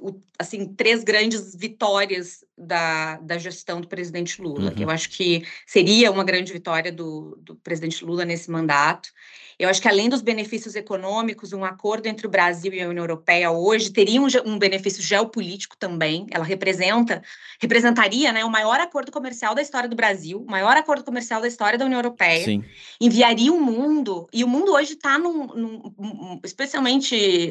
o, 0.00 0.18
assim, 0.38 0.66
três 0.74 1.04
grandes 1.04 1.54
vitórias 1.54 2.44
da, 2.56 3.16
da 3.18 3.38
gestão 3.38 3.80
do 3.80 3.88
presidente 3.88 4.40
Lula. 4.40 4.72
Uhum. 4.72 4.82
Eu 4.82 4.90
acho 4.90 5.10
que 5.10 5.44
seria 5.66 6.10
uma 6.10 6.24
grande 6.24 6.52
vitória 6.52 6.90
do, 6.90 7.38
do 7.40 7.54
presidente 7.56 8.04
Lula 8.04 8.24
nesse 8.24 8.50
mandato. 8.50 9.10
Eu 9.58 9.68
acho 9.68 9.82
que, 9.82 9.88
além 9.88 10.08
dos 10.08 10.22
benefícios 10.22 10.74
econômicos, 10.74 11.52
um 11.52 11.64
acordo 11.64 12.06
entre 12.06 12.26
o 12.26 12.30
Brasil 12.30 12.72
e 12.72 12.80
a 12.80 12.88
União 12.88 13.02
Europeia 13.02 13.50
hoje 13.50 13.90
teria 13.90 14.18
um, 14.18 14.26
um 14.46 14.58
benefício 14.58 15.02
geopolítico 15.02 15.76
também. 15.76 16.26
Ela 16.30 16.44
representa, 16.44 17.22
representaria 17.60 18.32
né, 18.32 18.42
o 18.42 18.50
maior 18.50 18.80
acordo 18.80 19.12
comercial 19.12 19.54
da 19.54 19.60
história 19.60 19.86
do 19.86 19.94
Brasil, 19.94 20.40
o 20.40 20.50
maior 20.50 20.78
acordo 20.78 21.04
comercial 21.04 21.42
da 21.42 21.48
história 21.48 21.78
da 21.78 21.84
União 21.84 21.98
Europeia. 21.98 22.42
Sim. 22.42 22.64
Enviaria 22.98 23.52
o 23.52 23.56
um 23.56 23.60
mundo, 23.60 24.26
e 24.32 24.42
o 24.42 24.48
mundo 24.48 24.72
hoje 24.72 24.94
está 24.94 25.18
num, 25.18 25.46
num, 25.48 26.40
especialmente, 26.42 27.50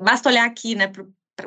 basta 0.00 0.30
olhar 0.30 0.46
aqui, 0.46 0.74
né, 0.74 0.90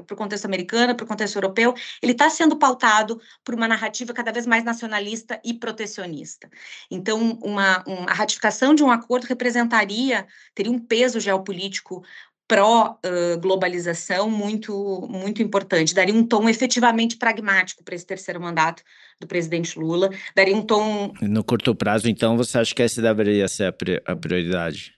para 0.03 0.13
o 0.13 0.17
contexto 0.17 0.45
americano, 0.45 0.95
para 0.95 1.03
o 1.03 1.07
contexto 1.07 1.35
europeu, 1.35 1.73
ele 2.01 2.11
está 2.11 2.29
sendo 2.29 2.55
pautado 2.57 3.19
por 3.43 3.55
uma 3.55 3.67
narrativa 3.67 4.13
cada 4.13 4.31
vez 4.31 4.45
mais 4.45 4.63
nacionalista 4.63 5.39
e 5.43 5.53
protecionista. 5.53 6.49
Então, 6.89 7.39
uma, 7.43 7.83
uma, 7.85 8.09
a 8.09 8.13
ratificação 8.13 8.73
de 8.75 8.83
um 8.83 8.91
acordo 8.91 9.25
representaria, 9.25 10.27
teria 10.53 10.71
um 10.71 10.79
peso 10.79 11.19
geopolítico 11.19 12.03
pró-globalização 12.47 14.27
uh, 14.27 14.31
muito, 14.31 15.07
muito 15.09 15.41
importante, 15.41 15.95
daria 15.95 16.13
um 16.13 16.23
tom 16.23 16.47
efetivamente 16.47 17.17
pragmático 17.17 17.83
para 17.83 17.95
esse 17.95 18.05
terceiro 18.05 18.39
mandato 18.39 18.83
do 19.19 19.25
presidente 19.25 19.79
Lula, 19.79 20.11
daria 20.35 20.55
um 20.55 20.61
tom... 20.61 21.11
No 21.21 21.43
curto 21.43 21.73
prazo, 21.73 22.07
então, 22.07 22.37
você 22.37 22.59
acha 22.59 22.75
que 22.75 22.83
essa 22.83 23.01
deveria 23.01 23.47
ser 23.47 23.75
a 24.05 24.15
prioridade? 24.15 24.93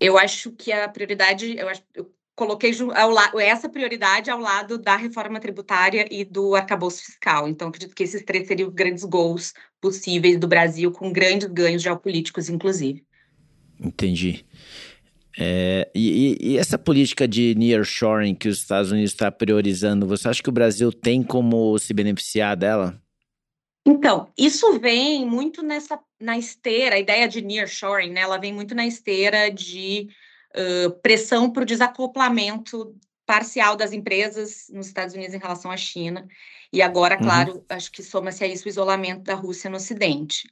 Eu 0.00 0.16
acho 0.16 0.52
que 0.52 0.72
a 0.72 0.88
prioridade, 0.88 1.56
eu, 1.56 1.68
acho, 1.68 1.82
eu 1.94 2.10
coloquei 2.36 2.70
essa 3.40 3.68
prioridade 3.68 4.30
ao 4.30 4.38
lado 4.38 4.76
da 4.76 4.94
reforma 4.94 5.40
tributária 5.40 6.06
e 6.10 6.22
do 6.22 6.54
arcabouço 6.54 7.02
fiscal. 7.02 7.48
Então, 7.48 7.68
acredito 7.68 7.94
que 7.94 8.04
esses 8.04 8.22
três 8.22 8.46
seriam 8.46 8.70
grandes 8.70 9.04
gols 9.04 9.54
possíveis 9.80 10.38
do 10.38 10.46
Brasil, 10.46 10.92
com 10.92 11.10
grandes 11.10 11.48
ganhos 11.48 11.82
geopolíticos, 11.82 12.50
inclusive. 12.50 13.02
Entendi. 13.80 14.44
É, 15.38 15.90
e, 15.94 16.36
e, 16.40 16.58
essa 16.58 16.78
política 16.78 17.26
de 17.26 17.54
nearshoring 17.56 18.34
que 18.34 18.48
os 18.48 18.58
Estados 18.58 18.90
Unidos 18.90 19.12
está 19.12 19.30
priorizando, 19.30 20.06
você 20.06 20.28
acha 20.28 20.42
que 20.42 20.48
o 20.48 20.52
Brasil 20.52 20.92
tem 20.92 21.22
como 21.22 21.78
se 21.78 21.92
beneficiar 21.92 22.56
dela? 22.56 23.00
Então, 23.84 24.28
isso 24.36 24.78
vem 24.78 25.24
muito 25.24 25.62
nessa 25.62 25.98
na 26.20 26.36
esteira, 26.36 26.96
a 26.96 26.98
ideia 26.98 27.28
de 27.28 27.42
nearshoring, 27.42 28.10
né? 28.10 28.22
Ela 28.22 28.38
vem 28.38 28.52
muito 28.52 28.74
na 28.74 28.86
esteira 28.86 29.50
de 29.50 30.08
pressão 31.02 31.50
para 31.50 31.62
o 31.62 31.66
desacoplamento 31.66 32.94
parcial 33.26 33.76
das 33.76 33.92
empresas 33.92 34.68
nos 34.72 34.86
Estados 34.86 35.14
Unidos 35.14 35.34
em 35.34 35.38
relação 35.38 35.70
à 35.70 35.76
China. 35.76 36.26
E 36.72 36.80
agora, 36.80 37.16
uhum. 37.16 37.22
claro, 37.22 37.64
acho 37.68 37.90
que 37.90 38.02
soma-se 38.02 38.44
a 38.44 38.46
isso 38.46 38.66
o 38.66 38.68
isolamento 38.68 39.22
da 39.22 39.34
Rússia 39.34 39.68
no 39.68 39.76
Ocidente. 39.76 40.48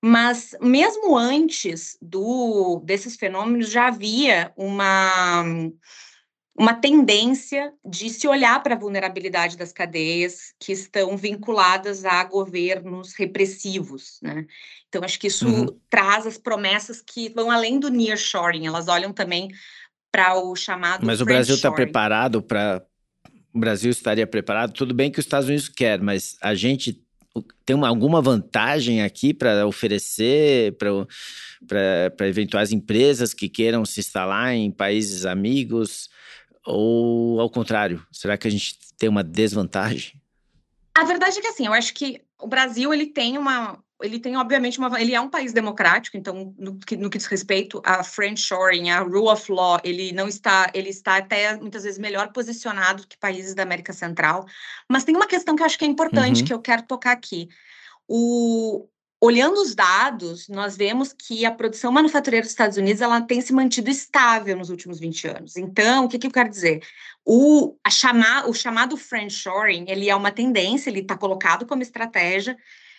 Mas 0.00 0.54
mesmo 0.60 1.16
antes 1.16 1.98
do 2.00 2.80
desses 2.84 3.16
fenômenos 3.16 3.70
já 3.70 3.88
havia 3.88 4.52
uma 4.56 5.42
uma 6.58 6.74
tendência 6.74 7.72
de 7.84 8.10
se 8.10 8.26
olhar 8.26 8.60
para 8.62 8.74
a 8.74 8.78
vulnerabilidade 8.78 9.56
das 9.56 9.72
cadeias 9.72 10.52
que 10.58 10.72
estão 10.72 11.16
vinculadas 11.16 12.04
a 12.04 12.24
governos 12.24 13.14
repressivos, 13.14 14.18
né? 14.20 14.44
Então, 14.88 15.04
acho 15.04 15.20
que 15.20 15.28
isso 15.28 15.46
uhum. 15.46 15.78
traz 15.88 16.26
as 16.26 16.36
promessas 16.36 17.00
que 17.00 17.28
vão 17.28 17.50
além 17.50 17.78
do 17.78 17.88
nearshoring, 17.88 18.66
elas 18.66 18.88
olham 18.88 19.12
também 19.12 19.48
para 20.10 20.36
o 20.36 20.56
chamado 20.56 21.06
Mas 21.06 21.20
o 21.20 21.24
Brasil 21.24 21.54
está 21.54 21.70
preparado 21.70 22.42
para... 22.42 22.82
O 23.54 23.58
Brasil 23.60 23.90
estaria 23.90 24.26
preparado? 24.26 24.72
Tudo 24.72 24.92
bem 24.92 25.10
que 25.10 25.20
os 25.20 25.26
Estados 25.26 25.48
Unidos 25.48 25.68
quer, 25.68 26.00
mas 26.00 26.36
a 26.40 26.54
gente 26.54 27.00
tem 27.64 27.76
uma, 27.76 27.88
alguma 27.88 28.20
vantagem 28.20 29.02
aqui 29.02 29.32
para 29.32 29.66
oferecer 29.66 30.76
para 30.76 32.26
eventuais 32.26 32.72
empresas 32.72 33.32
que 33.32 33.48
queiram 33.48 33.84
se 33.84 34.00
instalar 34.00 34.54
em 34.54 34.70
países 34.70 35.24
amigos? 35.24 36.08
Ou 36.70 37.40
ao 37.40 37.48
contrário, 37.48 38.06
será 38.12 38.36
que 38.36 38.46
a 38.46 38.50
gente 38.50 38.76
tem 38.98 39.08
uma 39.08 39.24
desvantagem? 39.24 40.20
A 40.94 41.02
verdade 41.04 41.38
é 41.38 41.40
que 41.40 41.48
assim, 41.48 41.66
eu 41.66 41.72
acho 41.72 41.94
que 41.94 42.20
o 42.38 42.46
Brasil 42.46 42.92
ele 42.92 43.06
tem 43.06 43.38
uma, 43.38 43.82
ele 44.02 44.18
tem 44.18 44.36
obviamente 44.36 44.78
uma, 44.78 45.00
ele 45.00 45.14
é 45.14 45.20
um 45.20 45.30
país 45.30 45.52
democrático, 45.54 46.16
então 46.16 46.54
no 46.58 46.78
que, 46.78 46.94
no 46.96 47.08
que 47.08 47.16
diz 47.16 47.26
respeito 47.26 47.80
a 47.84 48.04
friendshoring, 48.04 48.90
a 48.90 49.00
rule 49.00 49.28
of 49.28 49.50
law, 49.50 49.80
ele 49.82 50.12
não 50.12 50.28
está, 50.28 50.70
ele 50.74 50.90
está 50.90 51.16
até 51.16 51.56
muitas 51.56 51.84
vezes 51.84 51.98
melhor 51.98 52.32
posicionado 52.32 53.06
que 53.06 53.16
países 53.16 53.54
da 53.54 53.62
América 53.62 53.94
Central. 53.94 54.44
Mas 54.88 55.04
tem 55.04 55.16
uma 55.16 55.26
questão 55.26 55.56
que 55.56 55.62
eu 55.62 55.66
acho 55.66 55.78
que 55.78 55.86
é 55.86 55.88
importante 55.88 56.40
uhum. 56.40 56.46
que 56.46 56.52
eu 56.52 56.60
quero 56.60 56.82
tocar 56.82 57.12
aqui. 57.12 57.48
O, 58.06 58.86
Olhando 59.20 59.60
os 59.60 59.74
dados, 59.74 60.48
nós 60.48 60.76
vemos 60.76 61.12
que 61.12 61.44
a 61.44 61.50
produção 61.50 61.90
manufatureira 61.90 62.44
dos 62.44 62.52
Estados 62.52 62.76
Unidos 62.76 63.02
ela 63.02 63.20
tem 63.20 63.40
se 63.40 63.52
mantido 63.52 63.90
estável 63.90 64.56
nos 64.56 64.70
últimos 64.70 65.00
20 65.00 65.26
anos. 65.26 65.56
Então, 65.56 66.04
o 66.04 66.08
que, 66.08 66.18
que 66.18 66.28
eu 66.28 66.30
quero 66.30 66.48
dizer? 66.48 66.82
O, 67.24 67.76
a 67.84 67.90
chamar, 67.90 68.48
o 68.48 68.54
chamado 68.54 68.96
friendshoring, 68.96 69.86
ele 69.88 70.08
é 70.08 70.14
uma 70.14 70.30
tendência, 70.30 70.88
ele 70.88 71.00
está 71.00 71.16
colocado 71.16 71.66
como 71.66 71.82
estratégia, 71.82 72.56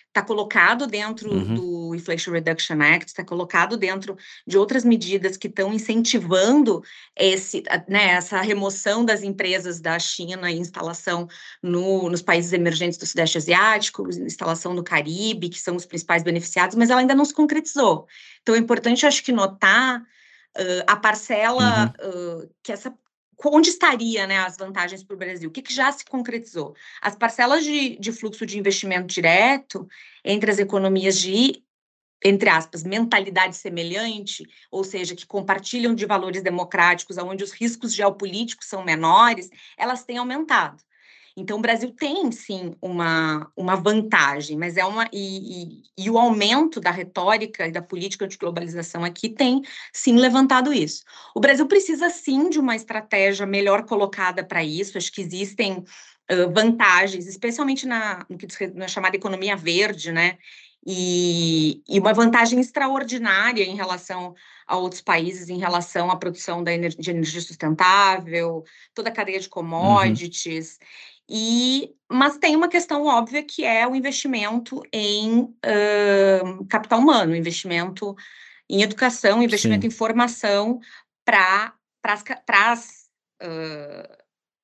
está 0.09 0.23
colocado 0.23 0.87
dentro 0.87 1.31
uhum. 1.31 1.53
do 1.53 1.95
Inflation 1.95 2.31
Reduction 2.31 2.81
Act, 2.81 3.07
está 3.07 3.23
colocado 3.23 3.77
dentro 3.77 4.17
de 4.45 4.57
outras 4.57 4.83
medidas 4.83 5.37
que 5.37 5.47
estão 5.47 5.71
incentivando 5.71 6.83
esse, 7.15 7.63
né, 7.87 8.11
essa 8.11 8.41
remoção 8.41 9.05
das 9.05 9.21
empresas 9.21 9.79
da 9.79 9.97
China 9.99 10.51
e 10.51 10.57
instalação 10.57 11.27
no, 11.61 12.09
nos 12.09 12.21
países 12.21 12.51
emergentes 12.53 12.97
do 12.97 13.05
Sudeste 13.05 13.37
Asiático, 13.37 14.09
instalação 14.09 14.73
no 14.73 14.83
Caribe, 14.83 15.49
que 15.49 15.59
são 15.59 15.75
os 15.75 15.85
principais 15.85 16.23
beneficiados, 16.23 16.75
mas 16.75 16.89
ela 16.89 17.01
ainda 17.01 17.15
não 17.15 17.25
se 17.25 17.33
concretizou. 17.33 18.07
Então 18.41 18.55
é 18.55 18.57
importante, 18.57 19.05
acho 19.05 19.23
que, 19.23 19.31
notar 19.31 20.03
Uh, 20.57 20.81
a 20.87 20.95
parcela 20.95 21.93
uhum. 22.01 22.41
uh, 22.41 22.49
que 22.63 22.71
essa 22.71 22.91
onde 23.45 23.69
estaria 23.69 24.27
né, 24.27 24.39
as 24.39 24.57
vantagens 24.57 25.03
para 25.03 25.15
o 25.15 25.17
Brasil? 25.17 25.49
O 25.49 25.51
que, 25.51 25.61
que, 25.61 25.73
já 25.73 25.91
se 25.91 26.03
concretizou? 26.05 26.75
As 27.01 27.15
parcelas 27.15 27.63
de, 27.63 27.97
de 27.97 28.11
fluxo 28.11 28.45
de 28.45 28.59
investimento 28.59 29.07
direto 29.07 29.87
entre 30.23 30.51
as 30.51 30.59
economias 30.59 31.19
de 31.19 31.63
entre 32.23 32.49
aspas, 32.49 32.83
mentalidade 32.83 33.55
semelhante, 33.55 34.45
ou 34.69 34.83
seja, 34.83 35.15
que 35.15 35.25
compartilham 35.25 35.95
de 35.95 36.05
valores 36.05 36.43
democráticos, 36.43 37.17
onde 37.17 37.43
os 37.43 37.51
riscos 37.51 37.93
geopolíticos 37.93 38.67
são 38.67 38.83
menores, 38.83 39.49
elas 39.77 40.03
têm 40.03 40.17
aumentado. 40.17 40.83
Então, 41.39 41.57
o 41.57 41.61
Brasil 41.61 41.91
tem, 41.91 42.29
sim, 42.31 42.75
uma, 42.81 43.49
uma 43.55 43.75
vantagem, 43.75 44.57
mas 44.57 44.75
é 44.75 44.83
uma. 44.83 45.07
E, 45.13 45.63
e, 45.63 45.83
e, 45.97 46.09
o 46.09 46.17
aumento 46.17 46.81
da 46.81 46.91
retórica 46.91 47.65
e 47.65 47.71
da 47.71 47.81
política 47.81 48.27
de 48.27 48.37
globalização 48.37 49.05
aqui 49.05 49.29
tem, 49.29 49.61
sim, 49.93 50.17
levantado 50.17 50.73
isso. 50.73 51.03
O 51.33 51.39
Brasil 51.39 51.65
precisa, 51.65 52.09
sim, 52.09 52.49
de 52.49 52.59
uma 52.59 52.75
estratégia 52.75 53.45
melhor 53.45 53.85
colocada 53.85 54.43
para 54.43 54.61
isso. 54.63 54.97
Acho 54.97 55.11
que 55.11 55.21
existem 55.21 55.77
uh, 55.77 56.53
vantagens, 56.53 57.25
especialmente 57.25 57.87
na, 57.87 58.25
no 58.29 58.37
que 58.37 58.45
diz, 58.45 58.57
na 58.73 58.89
chamada 58.89 59.15
economia 59.15 59.55
verde, 59.55 60.11
né? 60.11 60.37
E, 60.85 61.83
e, 61.87 61.99
uma 61.99 62.13
vantagem 62.13 62.59
extraordinária 62.59 63.63
em 63.63 63.75
relação 63.75 64.33
a 64.65 64.77
outros 64.77 65.01
países, 65.01 65.49
em 65.49 65.57
relação 65.57 66.09
à 66.09 66.15
produção 66.15 66.63
da 66.63 66.73
energia, 66.73 67.01
de 67.01 67.11
energia 67.11 67.41
sustentável, 67.41 68.63
toda 68.93 69.09
a 69.09 69.11
cadeia 69.11 69.39
de 69.39 69.47
uhum. 69.47 69.51
commodities. 69.51 70.79
Uhum. 70.79 71.18
E, 71.29 71.93
mas 72.11 72.37
tem 72.37 72.55
uma 72.55 72.67
questão 72.67 73.05
óbvia 73.05 73.43
que 73.43 73.63
é 73.63 73.87
o 73.87 73.95
investimento 73.95 74.81
em 74.91 75.41
uh, 75.41 76.65
capital 76.67 76.99
humano, 76.99 77.35
investimento 77.35 78.15
em 78.67 78.81
educação, 78.81 79.43
investimento 79.43 79.81
Sim. 79.81 79.87
em 79.87 79.91
formação 79.91 80.79
para 81.23 81.73
as 82.47 82.99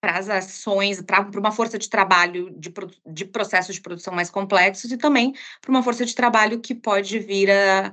as 0.01 0.29
ações, 0.29 1.01
para 1.01 1.27
uma 1.36 1.51
força 1.51 1.77
de 1.77 1.89
trabalho 1.89 2.53
de, 2.57 2.72
de 3.05 3.25
processos 3.25 3.75
de 3.75 3.81
produção 3.81 4.13
mais 4.13 4.29
complexos 4.29 4.91
e 4.91 4.98
também 4.98 5.34
para 5.62 5.72
uma 5.72 5.81
força 5.81 6.05
de 6.05 6.13
trabalho 6.13 6.60
que 6.60 6.75
pode 6.75 7.17
vir 7.19 7.50
a, 7.50 7.91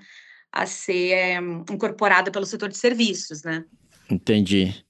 a 0.53 0.67
ser 0.67 1.41
um, 1.41 1.65
incorporada 1.71 2.31
pelo 2.31 2.45
setor 2.45 2.69
de 2.69 2.77
serviços, 2.77 3.43
né? 3.43 3.65
Entendi. 4.11 4.85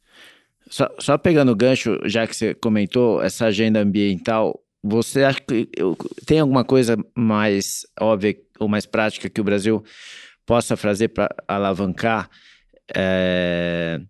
Só, 0.68 0.88
só 0.98 1.18
pegando 1.18 1.52
o 1.52 1.56
gancho, 1.56 1.98
já 2.04 2.26
que 2.26 2.34
você 2.34 2.54
comentou 2.54 3.22
essa 3.22 3.46
agenda 3.46 3.80
ambiental, 3.80 4.58
você 4.82 5.24
acha 5.24 5.40
que 5.40 5.68
tem 6.26 6.40
alguma 6.40 6.64
coisa 6.64 6.96
mais 7.14 7.86
óbvia 8.00 8.36
ou 8.58 8.68
mais 8.68 8.86
prática 8.86 9.28
que 9.28 9.40
o 9.40 9.44
Brasil 9.44 9.82
possa 10.46 10.76
fazer 10.76 11.08
para 11.08 11.28
alavancar 11.46 12.28
é, 12.94 14.00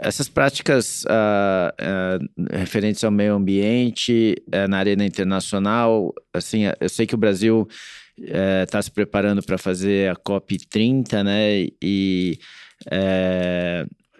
essas 0.00 0.28
práticas 0.28 1.04
uh, 1.04 1.72
uh, 1.80 2.56
referentes 2.56 3.02
ao 3.02 3.10
meio 3.10 3.34
ambiente 3.34 4.36
uh, 4.48 4.68
na 4.68 4.78
arena 4.78 5.04
internacional? 5.04 6.14
Assim, 6.32 6.64
eu 6.80 6.88
sei 6.88 7.06
que 7.06 7.14
o 7.14 7.18
Brasil 7.18 7.66
está 8.62 8.82
se 8.82 8.90
preparando 8.90 9.42
para 9.42 9.56
fazer 9.56 10.10
a 10.10 10.16
COP 10.16 10.58
30, 10.68 11.22
né? 11.22 11.68
E 11.80 12.38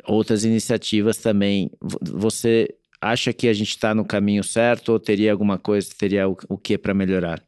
outras 0.09 0.45
iniciativas 0.45 1.19
também. 1.19 1.71
Você 2.03 2.75
acha 3.01 3.33
que 3.33 3.49
a 3.49 3.53
gente 3.53 3.71
está 3.71 3.95
no 3.95 4.05
caminho 4.05 4.43
certo 4.43 4.91
ou 4.91 4.99
teria 4.99 5.31
alguma 5.31 5.59
coisa, 5.59 5.89
teria 5.97 6.29
o, 6.29 6.37
o 6.49 6.59
que 6.59 6.77
para 6.77 6.95
melhorar? 6.95 7.43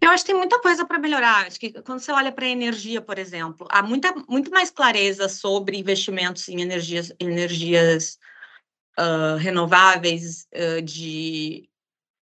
Eu 0.00 0.10
acho 0.10 0.24
que 0.24 0.30
tem 0.30 0.38
muita 0.38 0.60
coisa 0.60 0.84
para 0.84 0.98
melhorar. 0.98 1.46
Acho 1.46 1.58
que 1.58 1.70
quando 1.82 2.00
você 2.00 2.12
olha 2.12 2.30
para 2.32 2.44
a 2.44 2.48
energia, 2.48 3.00
por 3.00 3.18
exemplo, 3.18 3.66
há 3.70 3.82
muita, 3.82 4.12
muito 4.28 4.50
mais 4.50 4.70
clareza 4.70 5.28
sobre 5.28 5.78
investimentos 5.78 6.48
em 6.48 6.60
energias, 6.60 7.12
energias 7.18 8.18
uh, 8.98 9.36
renováveis 9.36 10.46
uh, 10.54 10.82
de 10.82 11.68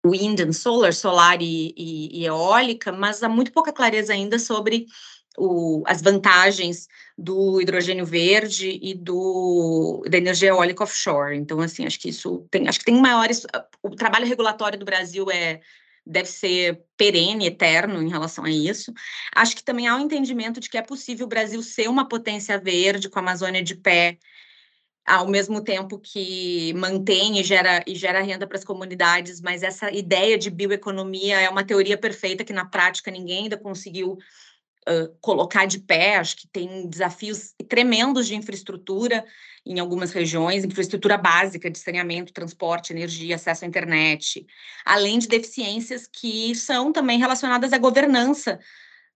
wind 0.06 0.40
and 0.40 0.52
solar, 0.52 0.92
solar 0.92 1.40
e, 1.40 1.74
e, 1.76 2.20
e, 2.20 2.26
eólica, 2.26 2.92
mas 2.92 3.22
há 3.22 3.28
muito 3.28 3.52
pouca 3.52 3.72
clareza 3.72 4.12
ainda 4.12 4.38
sobre 4.38 4.86
o, 5.36 5.82
as 5.86 6.00
vantagens 6.00 6.88
do 7.16 7.60
hidrogênio 7.60 8.06
verde 8.06 8.78
e 8.82 8.94
do, 8.94 10.04
da 10.08 10.18
energia 10.18 10.50
eólica 10.50 10.84
offshore. 10.84 11.36
Então, 11.36 11.60
assim, 11.60 11.86
acho 11.86 11.98
que 11.98 12.08
isso 12.08 12.46
tem, 12.50 12.68
acho 12.68 12.78
que 12.78 12.84
tem 12.84 13.00
maiores. 13.00 13.46
O 13.82 13.90
trabalho 13.90 14.26
regulatório 14.26 14.78
do 14.78 14.84
Brasil 14.84 15.30
é 15.30 15.60
deve 16.06 16.28
ser 16.28 16.82
perene, 16.96 17.46
eterno 17.46 18.02
em 18.02 18.10
relação 18.10 18.44
a 18.44 18.50
isso. 18.50 18.92
Acho 19.34 19.56
que 19.56 19.64
também 19.64 19.88
há 19.88 19.96
um 19.96 20.00
entendimento 20.00 20.60
de 20.60 20.68
que 20.68 20.76
é 20.76 20.82
possível 20.82 21.24
o 21.24 21.28
Brasil 21.28 21.62
ser 21.62 21.88
uma 21.88 22.06
potência 22.06 22.58
verde 22.58 23.08
com 23.08 23.18
a 23.18 23.22
Amazônia 23.22 23.62
de 23.62 23.74
pé, 23.74 24.18
ao 25.06 25.28
mesmo 25.28 25.62
tempo 25.62 25.98
que 25.98 26.72
mantém 26.74 27.38
e 27.38 27.42
gera, 27.42 27.82
e 27.86 27.94
gera 27.94 28.22
renda 28.22 28.46
para 28.46 28.56
as 28.56 28.64
comunidades, 28.64 29.40
mas 29.40 29.62
essa 29.62 29.90
ideia 29.90 30.38
de 30.38 30.50
bioeconomia 30.50 31.40
é 31.40 31.48
uma 31.48 31.64
teoria 31.64 31.96
perfeita 31.96 32.44
que 32.44 32.52
na 32.52 32.64
prática 32.64 33.10
ninguém 33.10 33.44
ainda 33.44 33.56
conseguiu 33.56 34.18
uh, 34.88 35.14
colocar 35.20 35.66
de 35.66 35.78
pé, 35.78 36.16
acho 36.16 36.36
que 36.36 36.48
tem 36.48 36.88
desafios 36.88 37.54
tremendos 37.68 38.26
de 38.26 38.34
infraestrutura 38.34 39.24
em 39.66 39.78
algumas 39.78 40.12
regiões, 40.12 40.64
infraestrutura 40.64 41.16
básica 41.16 41.70
de 41.70 41.78
saneamento, 41.78 42.32
transporte, 42.32 42.92
energia, 42.92 43.36
acesso 43.36 43.64
à 43.64 43.68
internet, 43.68 44.46
além 44.84 45.18
de 45.18 45.26
deficiências 45.26 46.06
que 46.06 46.54
são 46.54 46.92
também 46.92 47.18
relacionadas 47.18 47.72
à 47.72 47.78
governança 47.78 48.58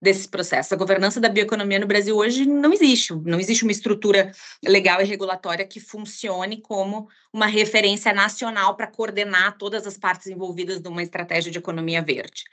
desses 0.01 0.25
processos. 0.25 0.71
A 0.71 0.77
governança 0.77 1.19
da 1.19 1.27
bioeconomia 1.27 1.77
no 1.77 1.85
Brasil 1.85 2.15
hoje 2.15 2.45
não 2.45 2.71
existe, 2.71 3.13
não 3.13 3.39
existe 3.39 3.63
uma 3.63 3.71
estrutura 3.71 4.31
legal 4.63 5.01
e 5.01 5.05
regulatória 5.05 5.67
que 5.67 5.79
funcione 5.79 6.61
como 6.61 7.09
uma 7.33 7.45
referência 7.45 8.13
nacional 8.13 8.75
para 8.75 8.87
coordenar 8.87 9.57
todas 9.57 9.85
as 9.85 9.97
partes 9.97 10.27
envolvidas 10.27 10.81
numa 10.81 11.03
estratégia 11.03 11.51
de 11.51 11.57
economia 11.57 12.01
verde. 12.01 12.45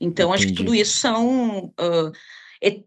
Então, 0.00 0.30
Entendi. 0.30 0.44
acho 0.44 0.52
que 0.52 0.56
tudo 0.56 0.74
isso 0.74 0.96
são 0.98 1.66
uh, 1.66 2.12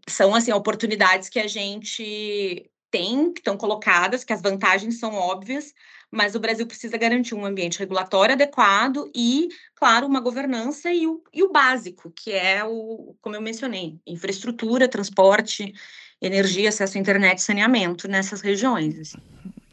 são 0.08 0.34
assim 0.34 0.52
oportunidades 0.52 1.28
que 1.28 1.38
a 1.38 1.46
gente 1.46 2.70
tem, 2.90 3.32
que 3.32 3.40
estão 3.40 3.56
colocadas, 3.56 4.24
que 4.24 4.32
as 4.32 4.40
vantagens 4.40 4.98
são 4.98 5.14
óbvias, 5.14 5.74
mas 6.10 6.34
o 6.34 6.40
Brasil 6.40 6.66
precisa 6.66 6.96
garantir 6.96 7.34
um 7.34 7.44
ambiente 7.44 7.78
regulatório 7.78 8.34
adequado 8.34 9.10
e, 9.14 9.48
claro, 9.74 10.06
uma 10.06 10.20
governança 10.20 10.90
e 10.90 11.06
o, 11.06 11.22
e 11.32 11.42
o 11.42 11.50
básico, 11.50 12.10
que 12.10 12.32
é 12.32 12.64
o, 12.64 13.14
como 13.20 13.34
eu 13.34 13.42
mencionei, 13.42 13.98
infraestrutura, 14.06 14.88
transporte, 14.88 15.74
energia, 16.22 16.68
acesso 16.68 16.96
à 16.96 17.00
internet, 17.00 17.42
saneamento 17.42 18.08
nessas 18.08 18.40
regiões. 18.40 18.98
Assim. 18.98 19.18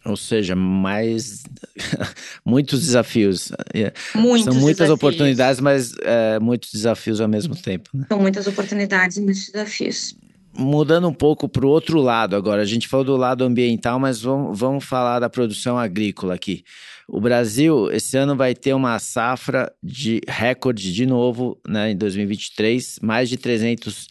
Ou 0.05 0.17
seja, 0.17 0.55
mais 0.55 1.43
muitos 2.45 2.81
desafios. 2.81 3.51
É, 3.73 3.93
muitos 4.15 4.45
São 4.45 4.53
muitas 4.53 4.87
desafios. 4.87 4.89
oportunidades, 4.89 5.61
mas 5.61 5.93
é, 6.01 6.39
muitos 6.39 6.71
desafios 6.71 7.21
ao 7.21 7.27
mesmo 7.27 7.55
tempo. 7.55 7.89
Né? 7.93 8.05
São 8.09 8.19
muitas 8.19 8.45
oportunidades 8.47 9.17
e 9.17 9.21
muitos 9.21 9.49
desafios. 9.49 10.15
Mudando 10.55 11.07
um 11.07 11.13
pouco 11.13 11.49
para 11.49 11.65
o 11.65 11.69
outro 11.69 11.99
lado 11.99 12.35
agora, 12.35 12.61
a 12.61 12.65
gente 12.65 12.87
falou 12.87 13.03
do 13.03 13.17
lado 13.17 13.43
ambiental, 13.43 13.99
mas 13.99 14.21
vamos, 14.21 14.59
vamos 14.59 14.83
falar 14.83 15.19
da 15.19 15.29
produção 15.29 15.79
agrícola 15.79 16.35
aqui. 16.35 16.63
O 17.07 17.19
Brasil, 17.19 17.91
esse 17.91 18.15
ano, 18.17 18.35
vai 18.35 18.53
ter 18.53 18.73
uma 18.73 18.99
safra 18.99 19.73
de 19.81 20.21
recorde 20.27 20.93
de 20.93 21.05
novo, 21.05 21.59
né, 21.67 21.91
em 21.91 21.97
2023, 21.97 22.99
mais 23.01 23.29
de 23.29 23.37
300 23.37 24.07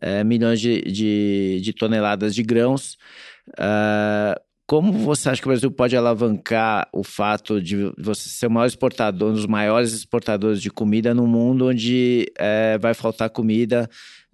é, 0.00 0.22
milhões 0.22 0.60
de, 0.60 0.82
de, 0.82 1.60
de, 1.62 1.72
toneladas 1.72 2.34
de 2.34 2.42
grãos. 2.42 2.96
Uh, 3.58 4.38
como 4.68 4.92
você 4.92 5.30
acha 5.30 5.40
que 5.40 5.48
o 5.48 5.50
Brasil 5.50 5.70
pode 5.70 5.96
alavancar 5.96 6.90
o 6.92 7.02
fato 7.02 7.58
de 7.58 7.90
você 7.96 8.28
ser 8.28 8.48
o 8.48 8.50
maior 8.50 8.66
exportador, 8.66 9.30
um 9.30 9.32
dos 9.32 9.46
maiores 9.46 9.94
exportadores 9.94 10.60
de 10.60 10.70
comida 10.70 11.14
no 11.14 11.26
mundo, 11.26 11.68
onde 11.68 12.30
é, 12.36 12.76
vai 12.76 12.92
faltar 12.92 13.30
comida 13.30 13.88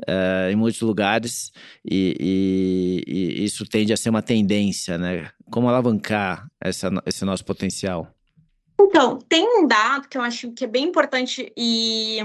é, 0.05 0.51
em 0.51 0.57
muitos 0.57 0.81
lugares 0.81 1.53
e, 1.89 2.17
e, 2.19 3.05
e, 3.07 3.45
isso 3.45 3.65
tende 3.65 3.93
a 3.93 3.97
ser 3.97 4.11
uma 4.11 4.23
tendência, 4.23 4.99
né? 4.99 5.31
Como 5.53 5.69
alavancar 5.69 6.51
essa, 6.61 6.91
esse 7.07 7.25
nosso 7.25 7.45
potencial? 7.45 8.13
Então, 8.81 9.21
tem 9.29 9.47
um 9.61 9.69
dado 9.69 10.09
que 10.09 10.19
eu 10.19 10.23
acho 10.23 10.51
que 10.51 10.65
é 10.65 10.69
bem 10.69 10.87
importante 10.87 11.53
e, 11.57 12.19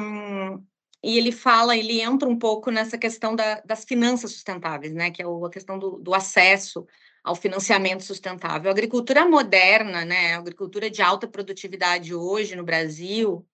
e 1.04 1.16
ele 1.16 1.32
fala, 1.32 1.78
ele 1.78 2.02
entra 2.02 2.28
um 2.28 2.40
pouco 2.40 2.72
nessa 2.72 2.98
questão 2.98 3.36
da, 3.36 3.62
das 3.64 3.86
finanças 3.86 4.32
sustentáveis, 4.32 4.96
né? 4.96 5.12
Que 5.12 5.22
é 5.22 5.26
a 5.26 5.50
questão 5.52 5.78
do, 5.78 6.00
do 6.00 6.16
acesso 6.16 6.88
ao 7.30 7.36
financiamento 7.36 8.04
sustentável. 8.04 8.70
A 8.70 8.74
agricultura 8.74 9.24
moderna, 9.24 10.04
né, 10.04 10.34
a 10.34 10.40
agricultura 10.40 10.90
de 10.90 11.00
alta 11.00 11.28
produtividade 11.28 12.14
hoje 12.14 12.56
no 12.56 12.64
Brasil, 12.64 13.46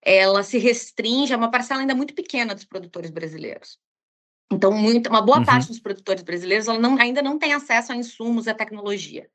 ela 0.00 0.44
se 0.44 0.58
restringe 0.58 1.34
a 1.34 1.36
uma 1.36 1.50
parcela 1.50 1.80
ainda 1.80 1.94
muito 1.94 2.14
pequena 2.14 2.54
dos 2.54 2.64
produtores 2.64 3.10
brasileiros. 3.10 3.80
Então, 4.52 4.70
muito, 4.72 5.08
uma 5.08 5.20
boa 5.20 5.38
uhum. 5.38 5.44
parte 5.44 5.66
dos 5.66 5.80
produtores 5.80 6.22
brasileiros 6.22 6.68
não, 6.68 6.96
ainda 7.00 7.20
não 7.20 7.36
tem 7.36 7.52
acesso 7.52 7.92
a 7.92 7.96
insumos 7.96 8.46
e 8.46 8.50
a 8.50 8.54
tecnologia. 8.54 9.28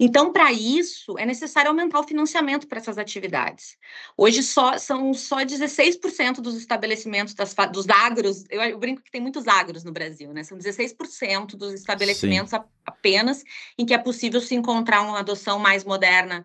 Então, 0.00 0.32
para 0.32 0.52
isso, 0.52 1.18
é 1.18 1.26
necessário 1.26 1.70
aumentar 1.70 1.98
o 1.98 2.04
financiamento 2.04 2.68
para 2.68 2.78
essas 2.78 2.98
atividades. 2.98 3.76
Hoje 4.16 4.44
só, 4.44 4.78
são 4.78 5.12
só 5.12 5.38
16% 5.38 6.40
dos 6.40 6.56
estabelecimentos 6.56 7.34
das, 7.34 7.54
dos 7.72 7.88
agros, 7.88 8.44
eu, 8.48 8.62
eu, 8.62 8.78
brinco 8.78 9.02
que 9.02 9.10
tem 9.10 9.20
muitos 9.20 9.48
agros 9.48 9.82
no 9.82 9.90
Brasil, 9.90 10.32
né? 10.32 10.44
São 10.44 10.56
16% 10.56 11.56
dos 11.56 11.72
estabelecimentos 11.72 12.54
a, 12.54 12.64
apenas 12.86 13.42
em 13.76 13.84
que 13.84 13.92
é 13.92 13.98
possível 13.98 14.40
se 14.40 14.54
encontrar 14.54 15.02
uma 15.02 15.18
adoção 15.18 15.58
mais 15.58 15.82
moderna 15.82 16.44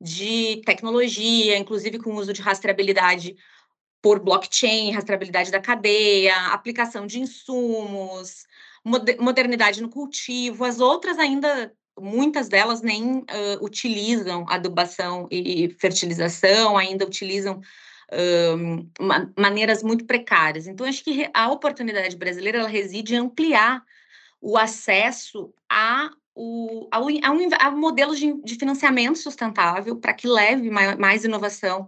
de 0.00 0.62
tecnologia, 0.64 1.58
inclusive 1.58 1.98
com 1.98 2.10
o 2.10 2.16
uso 2.16 2.32
de 2.32 2.42
rastreabilidade 2.42 3.36
por 4.00 4.20
blockchain, 4.20 4.92
rastreabilidade 4.92 5.50
da 5.50 5.60
cadeia, 5.60 6.36
aplicação 6.48 7.06
de 7.06 7.18
insumos, 7.18 8.44
modernidade 9.18 9.80
no 9.80 9.88
cultivo. 9.88 10.64
As 10.64 10.78
outras 10.78 11.18
ainda 11.18 11.74
muitas 12.00 12.48
delas 12.48 12.82
nem 12.82 13.18
uh, 13.18 13.24
utilizam 13.60 14.44
adubação 14.48 15.28
e 15.30 15.74
fertilização, 15.78 16.76
ainda 16.76 17.06
utilizam 17.06 17.60
uh, 18.12 19.30
maneiras 19.36 19.82
muito 19.82 20.04
precárias. 20.04 20.66
Então, 20.66 20.86
acho 20.86 21.04
que 21.04 21.28
a 21.32 21.50
oportunidade 21.50 22.16
brasileira 22.16 22.58
ela 22.58 22.68
reside 22.68 23.14
em 23.14 23.18
ampliar 23.18 23.82
o 24.40 24.58
acesso 24.58 25.54
a, 25.70 26.10
o, 26.34 26.88
ao, 26.90 27.04
ao, 27.04 27.36
ao 27.60 27.76
modelo 27.76 28.14
de, 28.14 28.34
de 28.42 28.56
financiamento 28.56 29.18
sustentável 29.18 29.96
para 29.96 30.12
que 30.12 30.26
leve 30.26 30.70
mais, 30.70 30.96
mais 30.96 31.24
inovação 31.24 31.86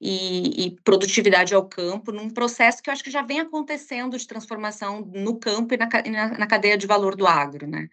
e, 0.00 0.66
e, 0.66 0.70
produtividade 0.82 1.54
ao 1.54 1.66
campo, 1.66 2.12
num 2.12 2.28
processo 2.28 2.82
que 2.82 2.90
eu 2.90 2.92
acho 2.92 3.02
que 3.02 3.10
já 3.10 3.22
vem 3.22 3.40
acontecendo 3.40 4.18
de 4.18 4.26
transformação 4.26 5.00
no 5.14 5.38
campo 5.38 5.72
e 5.72 5.76
na, 5.78 5.88
na, 6.10 6.38
na 6.38 6.46
cadeia 6.46 6.76
de 6.76 6.86
valor 6.86 7.16
do 7.16 7.26
agro, 7.26 7.66
né? 7.66 7.88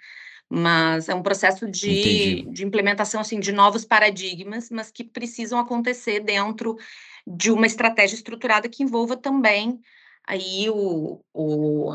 Mas 0.54 1.08
é 1.08 1.16
um 1.16 1.24
processo 1.24 1.66
de, 1.66 2.42
de 2.52 2.66
implementação 2.66 3.22
assim 3.22 3.40
de 3.40 3.54
novos 3.54 3.86
paradigmas, 3.86 4.70
mas 4.70 4.92
que 4.92 5.02
precisam 5.02 5.58
acontecer 5.58 6.20
dentro 6.20 6.78
de 7.26 7.50
uma 7.50 7.66
estratégia 7.66 8.16
estruturada 8.16 8.68
que 8.68 8.84
envolva 8.84 9.16
também 9.16 9.80
aí 10.28 10.70
o, 10.70 11.24
o 11.34 11.92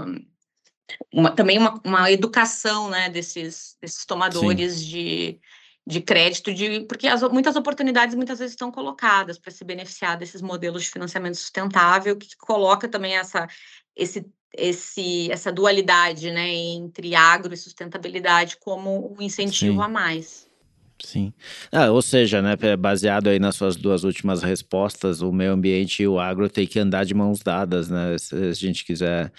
uma, 1.12 1.30
também 1.32 1.58
uma, 1.58 1.78
uma, 1.84 2.10
educação 2.10 2.88
né, 2.88 3.10
desses, 3.10 3.76
desses 3.78 4.06
tomadores 4.06 4.82
de, 4.82 5.38
de 5.86 6.00
crédito, 6.00 6.54
de, 6.54 6.80
porque 6.88 7.08
as, 7.08 7.20
muitas 7.24 7.56
oportunidades 7.56 8.14
muitas 8.14 8.38
vezes 8.38 8.54
estão 8.54 8.72
colocadas 8.72 9.38
para 9.38 9.52
se 9.52 9.64
beneficiar 9.64 10.16
desses 10.16 10.40
modelos 10.40 10.84
de 10.84 10.90
financiamento 10.90 11.34
sustentável, 11.34 12.16
que 12.16 12.34
coloca 12.38 12.88
também 12.88 13.18
essa, 13.18 13.46
esse 13.94 14.24
esse, 14.56 15.30
essa 15.30 15.52
dualidade 15.52 16.30
né, 16.30 16.48
entre 16.52 17.14
agro 17.14 17.52
e 17.52 17.56
sustentabilidade 17.56 18.56
como 18.56 19.14
um 19.16 19.22
incentivo 19.22 19.78
Sim. 19.78 19.82
a 19.82 19.88
mais. 19.88 20.46
Sim. 21.02 21.32
Ah, 21.70 21.90
ou 21.90 22.00
seja, 22.00 22.40
né, 22.40 22.56
baseado 22.76 23.28
aí 23.28 23.38
nas 23.38 23.56
suas 23.56 23.76
duas 23.76 24.02
últimas 24.02 24.42
respostas, 24.42 25.20
o 25.20 25.30
meio 25.30 25.52
ambiente 25.52 26.02
e 26.02 26.08
o 26.08 26.18
agro 26.18 26.48
tem 26.48 26.66
que 26.66 26.78
andar 26.78 27.04
de 27.04 27.14
mãos 27.14 27.40
dadas, 27.40 27.90
né? 27.90 28.16
Se 28.18 28.34
a 28.34 28.52
gente 28.52 28.84
quiser 28.84 29.30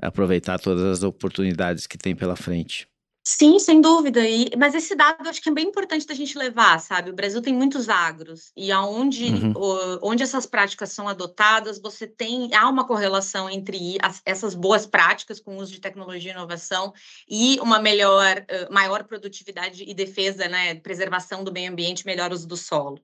aproveitar 0.00 0.58
todas 0.58 0.84
as 0.84 1.02
oportunidades 1.02 1.86
que 1.86 1.96
tem 1.96 2.14
pela 2.14 2.36
frente. 2.36 2.86
Sim, 3.28 3.58
sem 3.58 3.80
dúvida. 3.80 4.24
E, 4.24 4.52
mas 4.56 4.72
esse 4.72 4.94
dado 4.94 5.28
acho 5.28 5.42
que 5.42 5.48
é 5.48 5.52
bem 5.52 5.66
importante 5.66 6.06
da 6.06 6.14
gente 6.14 6.38
levar, 6.38 6.78
sabe? 6.78 7.10
O 7.10 7.12
Brasil 7.12 7.42
tem 7.42 7.52
muitos 7.52 7.88
agros 7.88 8.52
e 8.56 8.70
aonde 8.70 9.24
uhum. 9.24 9.52
o, 9.56 9.98
onde 10.00 10.22
essas 10.22 10.46
práticas 10.46 10.92
são 10.92 11.08
adotadas, 11.08 11.80
você 11.80 12.06
tem 12.06 12.54
há 12.54 12.68
uma 12.68 12.86
correlação 12.86 13.50
entre 13.50 13.98
as, 14.00 14.22
essas 14.24 14.54
boas 14.54 14.86
práticas 14.86 15.40
com 15.40 15.56
o 15.56 15.60
uso 15.60 15.72
de 15.72 15.80
tecnologia 15.80 16.30
e 16.30 16.34
inovação 16.34 16.94
e 17.28 17.58
uma 17.58 17.80
melhor, 17.80 18.46
uh, 18.48 18.72
maior 18.72 19.02
produtividade 19.02 19.82
e 19.82 19.92
defesa, 19.92 20.46
né? 20.46 20.76
Preservação 20.76 21.42
do 21.42 21.50
meio 21.50 21.72
ambiente, 21.72 22.06
melhor 22.06 22.32
uso 22.32 22.46
do 22.46 22.56
solo. 22.56 23.00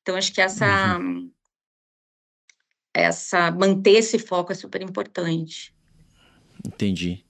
Então 0.00 0.16
acho 0.16 0.32
que 0.32 0.40
essa 0.40 0.96
uhum. 0.96 1.30
essa 2.94 3.50
manter 3.50 3.98
esse 3.98 4.18
foco 4.18 4.50
é 4.50 4.54
super 4.54 4.80
importante. 4.80 5.74
Entendi. 6.66 7.27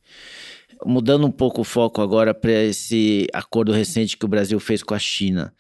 Mudando 0.85 1.27
um 1.27 1.31
pouco 1.31 1.63
o 1.63 1.65
foco 1.65 2.01
agora 2.01 2.33
para 2.33 2.53
esse 2.53 3.27
acordo 3.33 3.73
recente 3.73 4.17
que 4.17 4.25
o 4.25 4.29
Brasil 4.29 4.59
fez 4.61 4.83
com 4.83 4.95
a 4.95 4.99
China 4.99 5.53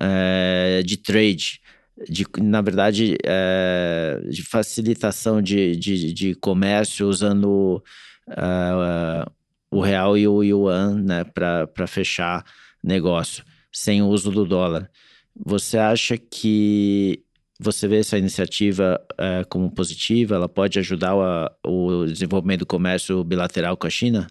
é, 0.00 0.82
de 0.84 0.96
trade, 0.96 1.60
de, 2.08 2.26
na 2.40 2.60
verdade, 2.60 3.16
é, 3.24 4.20
de 4.28 4.42
facilitação 4.42 5.40
de, 5.40 5.76
de, 5.76 6.12
de, 6.12 6.34
comércio 6.34 7.08
usando 7.08 7.82
uh, 8.28 9.30
o 9.70 9.80
real 9.80 10.16
e 10.16 10.26
o 10.26 10.42
yuan 10.42 11.02
né, 11.02 11.24
para 11.24 11.86
fechar 11.86 12.44
negócio, 12.82 13.44
sem 13.72 14.02
o 14.02 14.08
uso 14.08 14.30
do 14.30 14.44
dólar. 14.44 14.90
Você 15.34 15.78
acha 15.78 16.16
que 16.16 17.22
você 17.60 17.88
vê 17.88 17.98
essa 17.98 18.18
iniciativa 18.18 19.00
como 19.48 19.70
positiva? 19.70 20.36
Ela 20.36 20.48
pode 20.48 20.78
ajudar 20.78 21.14
o, 21.14 21.48
o 21.64 22.06
desenvolvimento 22.06 22.60
do 22.60 22.66
comércio 22.66 23.22
bilateral 23.24 23.76
com 23.76 23.86
a 23.86 23.90
China? 23.90 24.28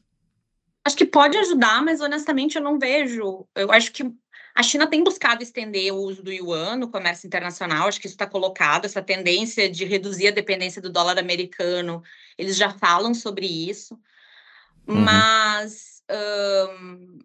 Acho 0.87 0.95
que 0.95 1.05
pode 1.05 1.37
ajudar, 1.37 1.83
mas 1.83 1.99
honestamente 1.99 2.55
eu 2.55 2.61
não 2.61 2.79
vejo. 2.79 3.45
Eu 3.53 3.73
acho 3.73 3.91
que 3.91 4.09
a 4.55 4.63
China 4.63 4.87
tem 4.87 5.03
buscado 5.03 5.43
estender 5.43 5.93
o 5.93 5.97
uso 5.97 6.23
do 6.23 6.31
yuan 6.31 6.77
no 6.77 6.89
comércio 6.89 7.27
internacional, 7.27 7.89
acho 7.89 7.99
que 7.99 8.07
isso 8.07 8.15
está 8.15 8.25
colocado, 8.25 8.85
essa 8.85 9.01
tendência 9.01 9.69
de 9.69 9.83
reduzir 9.83 10.29
a 10.29 10.31
dependência 10.31 10.81
do 10.81 10.89
dólar 10.89 11.19
americano, 11.19 12.01
eles 12.37 12.55
já 12.55 12.69
falam 12.69 13.13
sobre 13.13 13.45
isso, 13.45 13.99
uhum. 14.87 14.95
mas 14.95 16.01
um, 16.09 17.19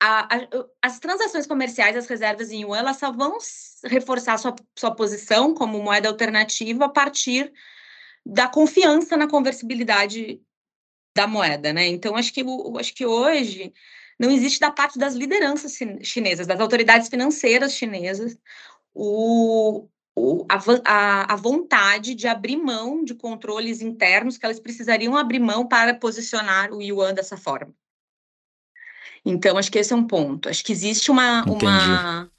a, 0.00 0.34
a, 0.34 0.48
as 0.80 0.98
transações 0.98 1.46
comerciais, 1.46 1.96
as 1.98 2.06
reservas 2.06 2.50
em 2.50 2.62
yuan, 2.62 2.78
elas 2.78 2.96
só 2.96 3.12
vão 3.12 3.36
reforçar 3.84 4.38
sua, 4.38 4.56
sua 4.74 4.90
posição 4.90 5.52
como 5.52 5.82
moeda 5.82 6.08
alternativa 6.08 6.86
a 6.86 6.88
partir 6.88 7.52
da 8.24 8.48
confiança 8.48 9.18
na 9.18 9.28
conversibilidade 9.28 10.40
da 11.16 11.26
moeda, 11.26 11.72
né? 11.72 11.86
Então, 11.86 12.14
acho 12.14 12.32
que, 12.32 12.44
acho 12.78 12.94
que 12.94 13.06
hoje 13.06 13.72
não 14.18 14.30
existe 14.30 14.60
da 14.60 14.70
parte 14.70 14.98
das 14.98 15.14
lideranças 15.14 15.76
chinesas, 16.02 16.46
das 16.46 16.60
autoridades 16.60 17.08
financeiras 17.08 17.72
chinesas, 17.72 18.38
o, 18.94 19.88
o, 20.14 20.46
a, 20.84 21.32
a, 21.32 21.36
vontade 21.36 22.14
de 22.14 22.28
abrir 22.28 22.56
mão 22.56 23.02
de 23.02 23.14
controles 23.14 23.80
internos 23.80 24.36
que 24.36 24.44
elas 24.44 24.60
precisariam 24.60 25.16
abrir 25.16 25.40
mão 25.40 25.66
para 25.66 25.94
posicionar 25.94 26.72
o 26.72 26.82
yuan 26.82 27.14
dessa 27.14 27.36
forma. 27.36 27.74
Então, 29.24 29.58
acho 29.58 29.72
que 29.72 29.78
esse 29.78 29.92
é 29.92 29.96
um 29.96 30.06
ponto. 30.06 30.48
Acho 30.48 30.64
que 30.64 30.72
existe 30.72 31.10
uma, 31.10 31.44
uma, 31.44 32.30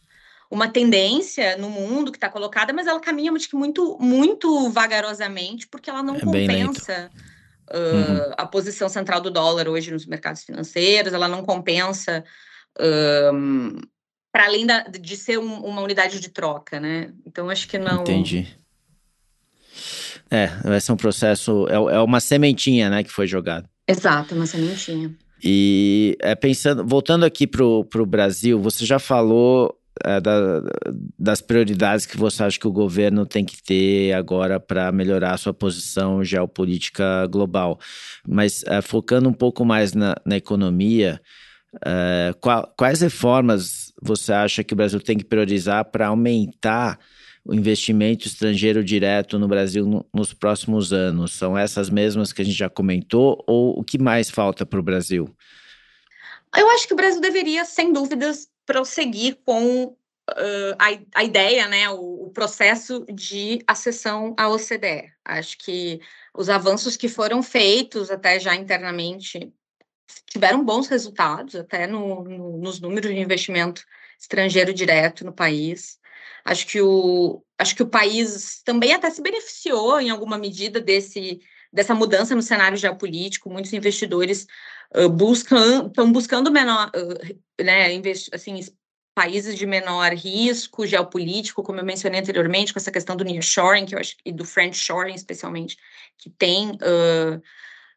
uma 0.49 0.69
tendência 0.69 1.57
no 1.57 1.69
mundo 1.69 2.11
que 2.11 2.17
está 2.17 2.29
colocada, 2.29 2.71
mas 2.71 2.87
ela 2.87 2.99
caminha 2.99 3.31
muito, 3.53 3.97
muito 3.99 4.69
vagarosamente, 4.69 5.67
porque 5.67 5.89
ela 5.89 6.01
não 6.01 6.15
é 6.15 6.21
compensa 6.21 7.11
uh, 7.71 8.33
a 8.37 8.45
posição 8.45 8.89
central 8.89 9.21
do 9.21 9.31
dólar 9.31 9.67
hoje 9.67 9.91
nos 9.91 10.05
mercados 10.05 10.43
financeiros, 10.43 11.13
ela 11.13 11.27
não 11.27 11.43
compensa 11.43 12.23
um, 13.33 13.79
para 14.31 14.45
além 14.45 14.65
da, 14.65 14.81
de 14.83 15.17
ser 15.17 15.39
um, 15.39 15.61
uma 15.65 15.81
unidade 15.81 16.19
de 16.19 16.29
troca, 16.29 16.79
né? 16.79 17.11
Então 17.25 17.49
acho 17.49 17.67
que 17.67 17.77
não. 17.77 18.01
Entendi. 18.01 18.47
É, 20.29 20.47
vai 20.63 20.81
ser 20.81 20.91
um 20.91 20.97
processo, 20.97 21.67
é, 21.69 21.75
é 21.75 21.99
uma 21.99 22.19
sementinha, 22.19 22.89
né, 22.89 23.03
que 23.03 23.11
foi 23.11 23.27
jogada. 23.27 23.69
Exato, 23.87 24.35
uma 24.35 24.45
sementinha. 24.45 25.15
E 25.41 26.17
é, 26.19 26.35
pensando, 26.35 26.85
voltando 26.85 27.23
aqui 27.23 27.47
para 27.47 27.63
o 27.63 28.05
Brasil, 28.05 28.59
você 28.59 28.85
já 28.85 28.99
falou 28.99 29.77
é, 30.03 30.19
da, 30.19 30.61
das 31.17 31.41
prioridades 31.41 32.05
que 32.05 32.17
você 32.17 32.43
acha 32.43 32.59
que 32.59 32.67
o 32.67 32.71
governo 32.71 33.25
tem 33.25 33.45
que 33.45 33.61
ter 33.61 34.13
agora 34.13 34.59
para 34.59 34.91
melhorar 34.91 35.33
a 35.33 35.37
sua 35.37 35.53
posição 35.53 36.23
geopolítica 36.23 37.27
global. 37.27 37.79
Mas 38.27 38.63
é, 38.65 38.81
focando 38.81 39.29
um 39.29 39.33
pouco 39.33 39.63
mais 39.65 39.93
na, 39.93 40.15
na 40.25 40.37
economia, 40.37 41.21
é, 41.85 42.33
qual, 42.39 42.73
quais 42.77 43.01
reformas 43.01 43.93
você 44.01 44.33
acha 44.33 44.63
que 44.63 44.73
o 44.73 44.77
Brasil 44.77 44.99
tem 44.99 45.17
que 45.17 45.25
priorizar 45.25 45.85
para 45.85 46.07
aumentar 46.07 46.99
o 47.45 47.53
investimento 47.53 48.27
estrangeiro 48.27 48.83
direto 48.83 49.39
no 49.39 49.47
Brasil 49.47 49.85
no, 49.85 50.05
nos 50.13 50.33
próximos 50.33 50.91
anos? 50.93 51.33
São 51.33 51.57
essas 51.57 51.89
mesmas 51.89 52.33
que 52.33 52.41
a 52.41 52.45
gente 52.45 52.57
já 52.57 52.69
comentou 52.69 53.43
ou 53.47 53.79
o 53.79 53.83
que 53.83 53.97
mais 53.97 54.29
falta 54.29 54.65
para 54.65 54.79
o 54.79 54.83
Brasil? 54.83 55.29
Eu 56.55 56.69
acho 56.71 56.87
que 56.87 56.93
o 56.93 56.97
Brasil 56.97 57.21
deveria, 57.21 57.65
sem 57.65 57.91
dúvidas, 57.91 58.47
prosseguir 58.67 59.39
com 59.45 59.85
uh, 59.85 60.75
a, 60.77 61.21
a, 61.21 61.23
ideia, 61.23 61.67
né, 61.67 61.89
o, 61.89 62.25
o, 62.25 62.29
processo 62.31 63.05
de 63.11 63.63
acessão 63.65 64.35
à 64.37 64.49
OCDE. 64.49 65.11
Acho 65.25 65.57
que 65.57 66.01
os 66.35 66.49
avanços 66.49 66.97
que 66.97 67.07
foram 67.07 67.41
feitos 67.41 68.11
até 68.11 68.39
já 68.39 68.53
internamente 68.53 69.51
tiveram 70.25 70.63
bons 70.63 70.87
resultados, 70.87 71.55
até 71.55 71.87
no, 71.87 72.23
no, 72.23 72.57
nos 72.57 72.79
números 72.79 73.09
de 73.09 73.19
investimento 73.19 73.83
estrangeiro 74.19 74.73
direto 74.73 75.25
no 75.25 75.33
país. 75.33 75.97
Acho 76.43 76.67
que 76.67 76.81
o, 76.81 77.43
acho 77.57 77.75
que 77.75 77.83
o 77.83 77.89
país 77.89 78.61
também 78.63 78.93
até 78.93 79.09
se 79.09 79.21
beneficiou 79.21 79.99
em 79.99 80.09
alguma 80.09 80.37
medida 80.37 80.79
desse 80.81 81.39
dessa 81.71 81.93
mudança 81.93 82.35
no 82.35 82.41
cenário 82.41 82.77
geopolítico. 82.77 83.49
Muitos 83.49 83.73
investidores 83.73 84.47
uh, 84.95 85.09
buscam 85.09 85.87
estão 85.87 86.11
buscando 86.11 86.51
menor, 86.51 86.91
uh, 86.95 87.63
né, 87.63 88.01
assim, 88.33 88.59
países 89.15 89.55
de 89.55 89.65
menor 89.65 90.13
risco 90.13 90.85
geopolítico, 90.85 91.63
como 91.63 91.79
eu 91.79 91.85
mencionei 91.85 92.19
anteriormente, 92.19 92.71
com 92.71 92.79
essa 92.79 92.91
questão 92.91 93.15
do 93.15 93.23
nearshoring, 93.23 93.85
que 93.85 93.95
eu 93.95 93.99
acho 93.99 94.15
e 94.23 94.31
do 94.31 94.45
friendshoring 94.45 95.15
especialmente, 95.15 95.75
que 96.17 96.29
tem 96.29 96.71
uh, 96.71 97.41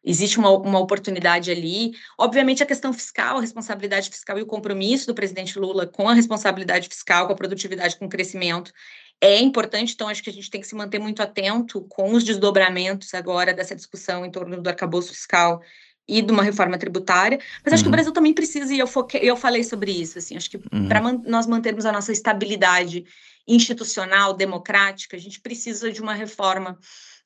existe 0.02 0.38
uma, 0.38 0.50
uma 0.50 0.78
oportunidade 0.78 1.50
ali. 1.50 1.92
Obviamente, 2.18 2.62
a 2.62 2.66
questão 2.66 2.92
fiscal, 2.92 3.36
a 3.36 3.40
responsabilidade 3.40 4.08
fiscal 4.08 4.38
e 4.38 4.42
o 4.42 4.46
compromisso 4.46 5.06
do 5.06 5.14
presidente 5.14 5.58
Lula 5.58 5.86
com 5.86 6.08
a 6.08 6.14
responsabilidade 6.14 6.88
fiscal, 6.88 7.26
com 7.26 7.32
a 7.32 7.36
produtividade, 7.36 7.96
com 7.98 8.06
o 8.06 8.08
crescimento, 8.08 8.72
é 9.20 9.38
importante, 9.38 9.92
então 9.92 10.08
acho 10.08 10.22
que 10.22 10.30
a 10.30 10.32
gente 10.32 10.50
tem 10.50 10.60
que 10.60 10.66
se 10.66 10.74
manter 10.74 10.98
muito 10.98 11.22
atento 11.22 11.82
com 11.82 12.12
os 12.12 12.24
desdobramentos 12.24 13.12
agora 13.12 13.52
dessa 13.52 13.76
discussão 13.76 14.24
em 14.24 14.30
torno 14.30 14.60
do 14.60 14.68
arcabouço 14.68 15.10
fiscal 15.10 15.60
e 16.08 16.22
de 16.22 16.32
uma 16.32 16.42
reforma 16.42 16.78
tributária, 16.78 17.38
mas 17.64 17.74
acho 17.74 17.82
que 17.82 17.88
o 17.88 17.90
uhum. 17.90 17.92
Brasil 17.92 18.12
também 18.12 18.34
precisa, 18.34 18.74
e 18.74 18.78
eu, 18.78 18.86
foquei, 18.86 19.20
eu 19.22 19.36
falei 19.36 19.62
sobre 19.62 19.92
isso, 19.92 20.18
assim, 20.18 20.36
acho 20.36 20.50
que 20.50 20.56
uhum. 20.56 20.88
para 20.88 21.00
man 21.00 21.22
nós 21.26 21.46
mantermos 21.46 21.86
a 21.86 21.92
nossa 21.92 22.10
estabilidade 22.10 23.04
institucional, 23.46 24.34
democrática, 24.34 25.16
a 25.16 25.20
gente 25.20 25.40
precisa 25.40 25.92
de 25.92 26.00
uma 26.00 26.14
reforma 26.14 26.78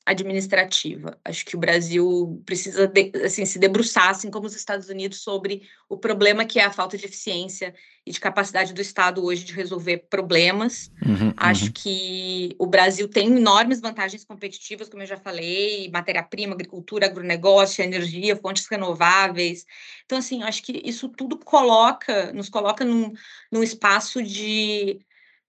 administrativa. 0.07 1.19
Acho 1.25 1.45
que 1.47 1.57
o 1.57 1.59
Brasil 1.59 2.43
precisa 2.45 2.87
de, 2.87 3.11
assim, 3.25 3.47
se 3.47 3.59
debruçar, 3.59 4.11
assim 4.11 4.31
como 4.31 4.47
os 4.47 4.55
Estados 4.55 4.89
Unidos, 4.89 5.21
sobre 5.21 5.63
o 5.89 5.97
problema 5.97 6.45
que 6.45 6.59
é 6.59 6.65
a 6.65 6.73
falta 6.73 6.99
de 6.99 7.07
eficiência 7.07 7.75
e 8.07 8.13
de 8.13 8.21
capacidade 8.21 8.75
do 8.75 8.83
Estado 8.83 9.25
hoje 9.25 9.45
de 9.45 9.55
resolver 9.55 10.07
problemas. 10.11 10.91
Uhum, 11.05 11.33
Acho 11.37 11.67
uhum. 11.67 11.73
que 11.73 12.55
o 12.59 12.67
Brasil 12.67 13.09
tem 13.09 13.29
enormes 13.35 13.81
vantagens 13.81 14.25
competitivas, 14.25 14.91
como 14.91 15.03
eu 15.03 15.07
já 15.07 15.17
falei, 15.17 15.91
matéria-prima, 15.91 16.53
agricultura, 16.53 17.07
agronegócio, 17.07 17.83
energia, 17.83 18.37
fontes 18.37 18.67
renováveis. 18.67 19.65
Então, 20.05 20.19
assim, 20.19 20.43
acho 20.43 20.63
que 20.63 20.83
isso 20.85 21.09
tudo 21.09 21.39
coloca, 21.39 22.31
nos 22.33 22.51
coloca 22.51 22.85
num, 22.85 23.13
num 23.51 23.63
espaço 23.63 24.23
de 24.23 25.01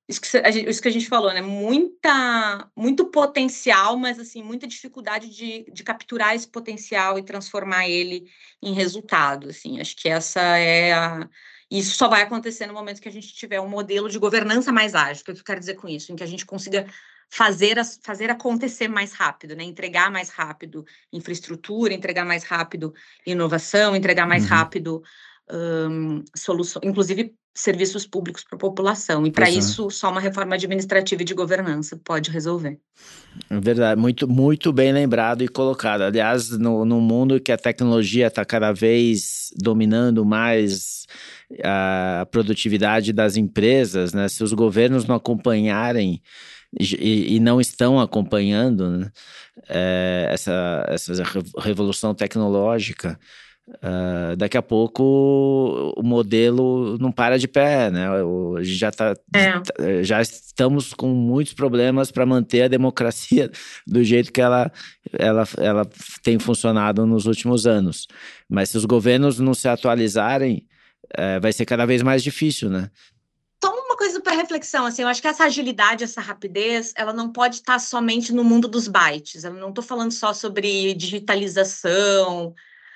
isso 0.07 0.21
que, 0.21 0.37
a 0.37 0.51
gente, 0.51 0.69
isso 0.69 0.81
que 0.81 0.87
a 0.87 0.91
gente 0.91 1.07
falou, 1.07 1.33
né? 1.33 1.41
Muita, 1.41 2.69
muito 2.75 3.05
potencial, 3.05 3.97
mas 3.97 4.19
assim, 4.19 4.43
muita 4.43 4.67
dificuldade 4.67 5.29
de, 5.29 5.65
de 5.71 5.83
capturar 5.83 6.35
esse 6.35 6.47
potencial 6.47 7.17
e 7.17 7.23
transformar 7.23 7.89
ele 7.89 8.25
em 8.61 8.73
resultado. 8.73 9.49
Assim, 9.49 9.79
acho 9.79 9.95
que 9.95 10.07
essa 10.07 10.41
é 10.41 10.93
a. 10.93 11.27
Isso 11.71 11.97
só 11.97 12.07
vai 12.07 12.21
acontecer 12.21 12.67
no 12.67 12.73
momento 12.73 13.01
que 13.01 13.09
a 13.09 13.11
gente 13.11 13.33
tiver 13.33 13.59
um 13.59 13.67
modelo 13.67 14.07
de 14.07 14.19
governança 14.19 14.71
mais 14.71 14.93
ágil. 14.93 15.23
O 15.23 15.25
que 15.25 15.31
eu 15.31 15.43
quero 15.43 15.59
dizer 15.59 15.73
com 15.73 15.87
isso? 15.87 16.11
Em 16.11 16.15
que 16.15 16.23
a 16.23 16.27
gente 16.27 16.45
consiga 16.45 16.85
fazer, 17.27 17.77
fazer 18.03 18.29
acontecer 18.29 18.87
mais 18.87 19.13
rápido, 19.13 19.55
né? 19.55 19.63
Entregar 19.63 20.11
mais 20.11 20.29
rápido 20.29 20.85
infraestrutura, 21.11 21.93
entregar 21.93 22.25
mais 22.25 22.43
rápido 22.43 22.93
inovação, 23.25 23.95
entregar 23.95 24.27
mais 24.27 24.43
uhum. 24.43 24.49
rápido 24.49 25.03
um, 25.51 26.23
soluções, 26.35 26.83
inclusive 26.83 27.33
serviços 27.55 28.05
públicos 28.05 28.43
para 28.43 28.57
a 28.57 28.59
população. 28.59 29.25
E 29.25 29.31
para 29.31 29.49
isso, 29.49 29.89
só 29.89 30.11
uma 30.11 30.19
reforma 30.19 30.55
administrativa 30.55 31.21
e 31.21 31.25
de 31.25 31.33
governança 31.33 31.97
pode 32.03 32.29
resolver. 32.29 32.77
É 33.49 33.59
verdade, 33.59 33.99
muito, 33.99 34.27
muito 34.27 34.73
bem 34.73 34.91
lembrado 34.91 35.41
e 35.41 35.47
colocado. 35.47 36.01
Aliás, 36.01 36.49
no, 36.49 36.83
no 36.83 36.99
mundo 36.99 37.39
que 37.39 37.53
a 37.53 37.57
tecnologia 37.57 38.27
está 38.27 38.43
cada 38.43 38.73
vez 38.73 39.53
dominando 39.55 40.25
mais 40.25 41.05
a 41.63 42.27
produtividade 42.29 43.13
das 43.13 43.37
empresas, 43.37 44.13
né? 44.13 44.27
se 44.27 44.43
os 44.43 44.51
governos 44.51 45.05
não 45.05 45.15
acompanharem 45.15 46.21
e, 46.77 47.35
e 47.35 47.39
não 47.39 47.61
estão 47.61 48.01
acompanhando 48.01 48.89
né? 48.89 49.11
é, 49.69 50.27
essa, 50.29 50.85
essa 50.89 51.13
revolução 51.57 52.13
tecnológica, 52.13 53.17
Uh, 53.67 54.35
daqui 54.37 54.57
a 54.57 54.61
pouco 54.61 55.93
o 55.97 56.03
modelo 56.03 56.99
não 56.99 57.11
para 57.11 57.39
de 57.39 57.47
pé, 57.47 57.89
né? 57.89 58.07
A 58.07 58.63
gente 58.63 58.77
já, 58.77 58.91
tá, 58.91 59.15
é. 59.33 60.03
já 60.03 60.21
estamos 60.21 60.93
com 60.93 61.07
muitos 61.07 61.53
problemas 61.53 62.11
para 62.11 62.27
manter 62.27 62.63
a 62.63 62.67
democracia 62.67 63.49
do 63.87 64.03
jeito 64.03 64.31
que 64.31 64.39
ela, 64.39 64.71
ela, 65.13 65.47
ela 65.57 65.89
tem 66.21 66.37
funcionado 66.37 67.07
nos 67.07 67.25
últimos 67.25 67.65
anos. 67.65 68.07
Mas 68.47 68.69
se 68.69 68.77
os 68.77 68.85
governos 68.85 69.39
não 69.39 69.55
se 69.55 69.67
atualizarem, 69.67 70.67
é, 71.17 71.39
vai 71.39 71.51
ser 71.51 71.65
cada 71.65 71.87
vez 71.87 72.03
mais 72.03 72.21
difícil, 72.21 72.69
né? 72.69 72.91
Só 73.63 73.73
uma 73.73 73.97
coisa 73.97 74.21
para 74.21 74.35
reflexão, 74.35 74.85
assim, 74.85 75.01
eu 75.01 75.07
acho 75.07 75.21
que 75.21 75.27
essa 75.27 75.45
agilidade, 75.45 76.03
essa 76.03 76.21
rapidez, 76.21 76.93
ela 76.95 77.11
não 77.11 77.31
pode 77.31 77.55
estar 77.55 77.79
somente 77.79 78.31
no 78.31 78.43
mundo 78.43 78.67
dos 78.67 78.87
bytes. 78.87 79.43
Eu 79.43 79.53
não 79.53 79.69
estou 79.69 79.83
falando 79.83 80.11
só 80.11 80.33
sobre 80.33 80.93
digitalização, 80.93 82.53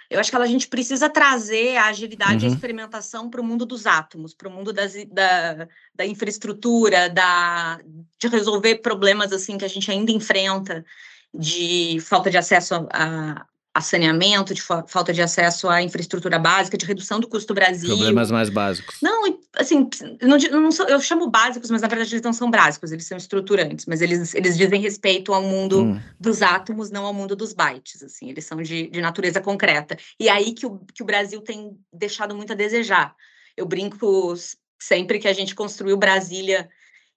eu 0.10 0.20
acho 0.20 0.32
que 0.32 0.38
a 0.38 0.46
gente 0.48 0.68
precisa 0.68 1.10
trazer 1.10 1.78
a 1.78 1.86
agilidade 1.86 2.44
uhum. 2.44 2.50
e 2.50 2.54
a 2.54 2.56
experimentação 2.56 3.30
para 3.30 3.40
o 3.40 3.44
mundo 3.44 3.66
dos 3.66 3.86
átomos, 3.86 4.34
para 4.34 4.50
o 4.50 4.52
mundo 4.52 4.74
das, 4.74 4.94
da, 5.06 5.68
da 5.94 6.06
infraestrutura, 6.06 7.10
da, 7.10 7.80
de 8.18 8.28
resolver 8.28 8.78
problemas 8.78 9.32
assim 9.32 9.58
que 9.58 9.66
a 9.66 9.70
gente 9.70 9.92
ainda 9.92 10.12
enfrenta 10.12 10.84
de 11.32 12.00
falta 12.02 12.32
de 12.32 12.38
acesso 12.38 12.74
a, 12.74 12.88
a 12.92 13.46
saneamento, 13.82 14.54
de 14.54 14.62
fa 14.62 14.84
falta 14.88 15.14
de 15.14 15.22
acesso 15.22 15.68
à 15.70 15.82
infraestrutura 15.82 16.40
básica, 16.40 16.78
de 16.78 16.86
redução 16.86 17.20
do 17.20 17.28
custo 17.28 17.54
do 17.54 17.56
Brasil. 17.56 17.90
Problemas 17.90 18.32
mais 18.32 18.50
básicos. 18.50 18.98
Não, 19.02 19.40
assim, 19.56 19.90
não, 20.22 20.38
não 20.38 20.72
sou, 20.72 20.88
eu 20.88 21.00
chamo 21.00 21.30
básicos, 21.30 21.70
mas 21.70 21.82
na 21.82 21.88
verdade 21.88 22.14
eles 22.14 22.24
não 22.24 22.34
são 22.34 22.50
básicos, 22.50 22.92
eles 22.92 23.06
são 23.06 23.18
estruturantes, 23.18 23.86
mas 23.86 24.02
eles, 24.02 24.34
eles 24.34 24.58
dizem 24.58 24.82
respeito 24.82 25.34
ao 25.34 25.42
mundo 25.42 25.84
hum. 25.84 26.00
dos 26.20 26.42
átomos, 26.42 26.90
não 26.90 27.06
ao 27.06 27.14
mundo 27.14 27.36
dos 27.36 27.54
bytes, 27.54 28.04
assim, 28.04 28.30
eles 28.30 28.46
são 28.46 28.62
de, 28.62 28.88
de 28.88 29.02
natureza 29.02 29.42
concreta. 29.42 29.98
E 30.20 30.28
é 30.28 30.32
aí 30.32 30.54
que 30.54 30.66
o, 30.66 30.80
que 30.94 31.04
o 31.04 31.06
Brasil 31.06 31.42
tem 31.42 31.78
deixado 31.94 32.36
muito 32.36 32.54
a 32.54 32.56
desejar. 32.56 33.16
Eu 33.56 33.66
brinco 33.66 34.34
sempre 34.80 35.20
que 35.20 35.28
a 35.28 35.34
gente 35.34 35.54
construiu 35.54 35.98
Brasília 35.98 36.70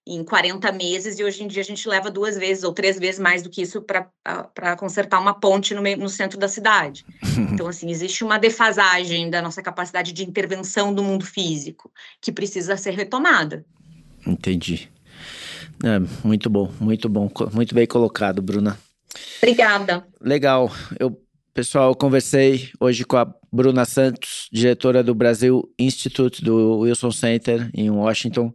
em 0.05 0.23
40 0.23 0.71
meses 0.73 1.17
e 1.17 1.23
hoje 1.23 1.43
em 1.43 1.47
dia 1.47 1.61
a 1.61 1.65
gente 1.65 1.87
leva 1.87 2.11
duas 2.11 2.37
vezes 2.37 2.63
ou 2.63 2.73
três 2.73 2.99
vezes 2.99 3.19
mais 3.19 3.41
do 3.41 3.49
que 3.49 3.61
isso 3.61 3.81
para 3.81 4.75
consertar 4.75 5.19
uma 5.19 5.33
ponte 5.33 5.73
no, 5.73 5.81
meio, 5.81 5.97
no 5.97 6.09
centro 6.09 6.37
da 6.37 6.47
cidade. 6.47 7.05
Então, 7.53 7.67
assim, 7.67 7.91
existe 7.91 8.23
uma 8.23 8.39
defasagem 8.39 9.29
da 9.29 9.39
nossa 9.39 9.61
capacidade 9.61 10.11
de 10.11 10.23
intervenção 10.23 10.91
do 10.91 11.03
mundo 11.03 11.23
físico 11.23 11.91
que 12.19 12.31
precisa 12.31 12.75
ser 12.77 12.91
retomada. 12.91 13.63
Entendi. 14.25 14.89
É, 15.83 15.99
muito 16.23 16.49
bom, 16.49 16.71
muito 16.79 17.07
bom, 17.07 17.29
muito 17.53 17.75
bem 17.75 17.85
colocado, 17.85 18.41
Bruna. 18.41 18.79
Obrigada. 19.37 20.05
Legal. 20.19 20.71
Eu, 20.99 21.19
pessoal, 21.53 21.89
eu 21.89 21.95
conversei 21.95 22.71
hoje 22.79 23.03
com 23.03 23.17
a 23.17 23.31
Bruna 23.51 23.85
Santos, 23.85 24.47
diretora 24.51 25.03
do 25.03 25.13
Brasil 25.13 25.71
Institute 25.77 26.43
do 26.43 26.79
Wilson 26.79 27.11
Center 27.11 27.69
em 27.73 27.89
Washington. 27.89 28.51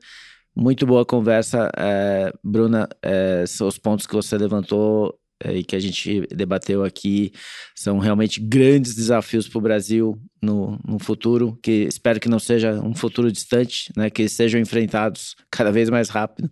Muito 0.61 0.85
boa 0.85 1.07
conversa, 1.07 1.71
é, 1.77 2.33
Bruna. 2.42 2.88
É, 3.01 3.44
os 3.44 3.79
pontos 3.79 4.09
que 4.09 4.14
você 4.14 4.37
levantou 4.37 5.16
é, 5.40 5.55
e 5.55 5.62
que 5.62 5.77
a 5.77 5.79
gente 5.79 6.27
debateu 6.35 6.83
aqui 6.83 7.31
são 7.77 7.99
realmente 7.99 8.40
grandes 8.40 8.97
desafios 8.97 9.49
para 9.49 9.59
o 9.59 9.62
Brasil 9.62 10.21
no, 10.42 10.77
no 10.85 10.99
futuro, 10.99 11.57
que 11.62 11.85
espero 11.85 12.18
que 12.18 12.29
não 12.29 12.40
seja 12.40 12.73
um 12.73 12.92
futuro 12.92 13.31
distante, 13.31 13.92
né, 13.97 14.11
que 14.11 14.29
sejam 14.29 14.61
enfrentados 14.61 15.37
cada 15.49 15.71
vez 15.71 15.88
mais 15.88 16.09
rápido. 16.09 16.51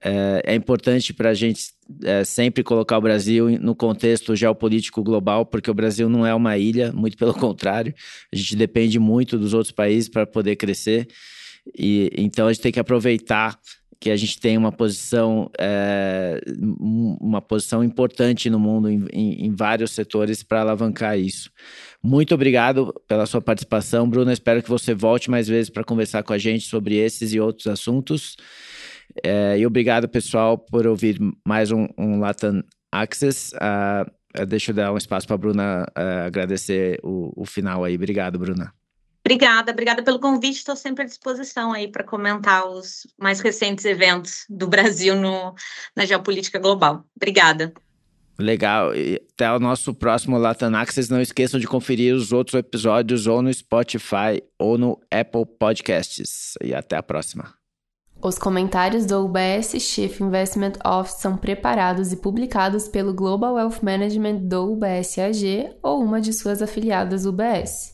É, 0.00 0.42
é 0.52 0.54
importante 0.54 1.12
para 1.12 1.30
a 1.30 1.34
gente 1.34 1.60
é, 2.04 2.22
sempre 2.22 2.62
colocar 2.62 2.98
o 2.98 3.02
Brasil 3.02 3.58
no 3.58 3.74
contexto 3.74 4.36
geopolítico 4.36 5.02
global, 5.02 5.44
porque 5.44 5.68
o 5.68 5.74
Brasil 5.74 6.08
não 6.08 6.24
é 6.24 6.32
uma 6.32 6.56
ilha, 6.56 6.92
muito 6.92 7.16
pelo 7.16 7.34
contrário, 7.34 7.92
a 8.32 8.36
gente 8.36 8.54
depende 8.54 9.00
muito 9.00 9.36
dos 9.36 9.54
outros 9.54 9.72
países 9.72 10.08
para 10.08 10.24
poder 10.24 10.54
crescer. 10.54 11.08
E, 11.76 12.10
então 12.16 12.46
a 12.46 12.52
gente 12.52 12.62
tem 12.62 12.72
que 12.72 12.80
aproveitar 12.80 13.58
que 14.00 14.10
a 14.10 14.16
gente 14.16 14.38
tem 14.38 14.58
uma 14.58 14.70
posição, 14.70 15.50
é, 15.58 16.38
uma 16.78 17.40
posição 17.40 17.82
importante 17.82 18.50
no 18.50 18.58
mundo 18.58 18.90
em, 18.90 19.06
em, 19.10 19.46
em 19.46 19.54
vários 19.54 19.92
setores 19.92 20.42
para 20.42 20.60
alavancar 20.60 21.18
isso. 21.18 21.50
Muito 22.02 22.34
obrigado 22.34 22.92
pela 23.08 23.24
sua 23.24 23.40
participação, 23.40 24.06
Bruna. 24.06 24.32
Espero 24.32 24.62
que 24.62 24.68
você 24.68 24.92
volte 24.92 25.30
mais 25.30 25.48
vezes 25.48 25.70
para 25.70 25.82
conversar 25.82 26.22
com 26.22 26.34
a 26.34 26.38
gente 26.38 26.66
sobre 26.66 26.96
esses 26.96 27.32
e 27.32 27.40
outros 27.40 27.66
assuntos. 27.66 28.36
É, 29.22 29.58
e 29.58 29.66
obrigado, 29.66 30.06
pessoal, 30.06 30.58
por 30.58 30.86
ouvir 30.86 31.18
mais 31.46 31.70
um, 31.70 31.86
um 31.96 32.18
Latam 32.18 32.62
Access. 32.92 33.54
Uh, 33.56 34.44
deixa 34.46 34.72
eu 34.72 34.74
dar 34.74 34.92
um 34.92 34.98
espaço 34.98 35.26
para 35.26 35.34
a 35.34 35.38
Bruna 35.38 35.86
uh, 35.96 36.26
agradecer 36.26 37.00
o, 37.02 37.32
o 37.34 37.46
final 37.46 37.84
aí. 37.84 37.94
Obrigado, 37.94 38.38
Bruna. 38.38 38.83
Obrigada, 39.26 39.72
obrigada 39.72 40.02
pelo 40.02 40.20
convite. 40.20 40.58
Estou 40.58 40.76
sempre 40.76 41.04
à 41.04 41.06
disposição 41.06 41.72
aí 41.72 41.88
para 41.88 42.04
comentar 42.04 42.68
os 42.68 43.06
mais 43.18 43.40
recentes 43.40 43.86
eventos 43.86 44.44
do 44.50 44.68
Brasil 44.68 45.16
no, 45.16 45.54
na 45.96 46.04
geopolítica 46.04 46.58
global. 46.58 47.04
Obrigada. 47.16 47.72
Legal. 48.38 48.94
E 48.94 49.22
até 49.32 49.50
o 49.50 49.58
nosso 49.58 49.94
próximo 49.94 50.36
Latam 50.36 50.74
Access. 50.74 51.10
Não 51.10 51.22
esqueçam 51.22 51.58
de 51.58 51.66
conferir 51.66 52.14
os 52.14 52.32
outros 52.32 52.54
episódios 52.54 53.26
ou 53.26 53.40
no 53.40 53.52
Spotify 53.52 54.42
ou 54.58 54.76
no 54.76 55.00
Apple 55.10 55.46
Podcasts. 55.58 56.54
E 56.62 56.74
até 56.74 56.96
a 56.96 57.02
próxima. 57.02 57.54
Os 58.22 58.38
comentários 58.38 59.06
do 59.06 59.24
UBS 59.24 59.80
Chief 59.80 60.20
Investment 60.20 60.74
Office 60.84 61.20
são 61.20 61.36
preparados 61.36 62.12
e 62.12 62.16
publicados 62.16 62.88
pelo 62.88 63.14
Global 63.14 63.54
Wealth 63.54 63.82
Management 63.82 64.48
do 64.48 64.72
UBS 64.72 65.18
AG 65.18 65.76
ou 65.82 66.02
uma 66.02 66.20
de 66.20 66.32
suas 66.32 66.60
afiliadas 66.60 67.26
UBS. 67.26 67.93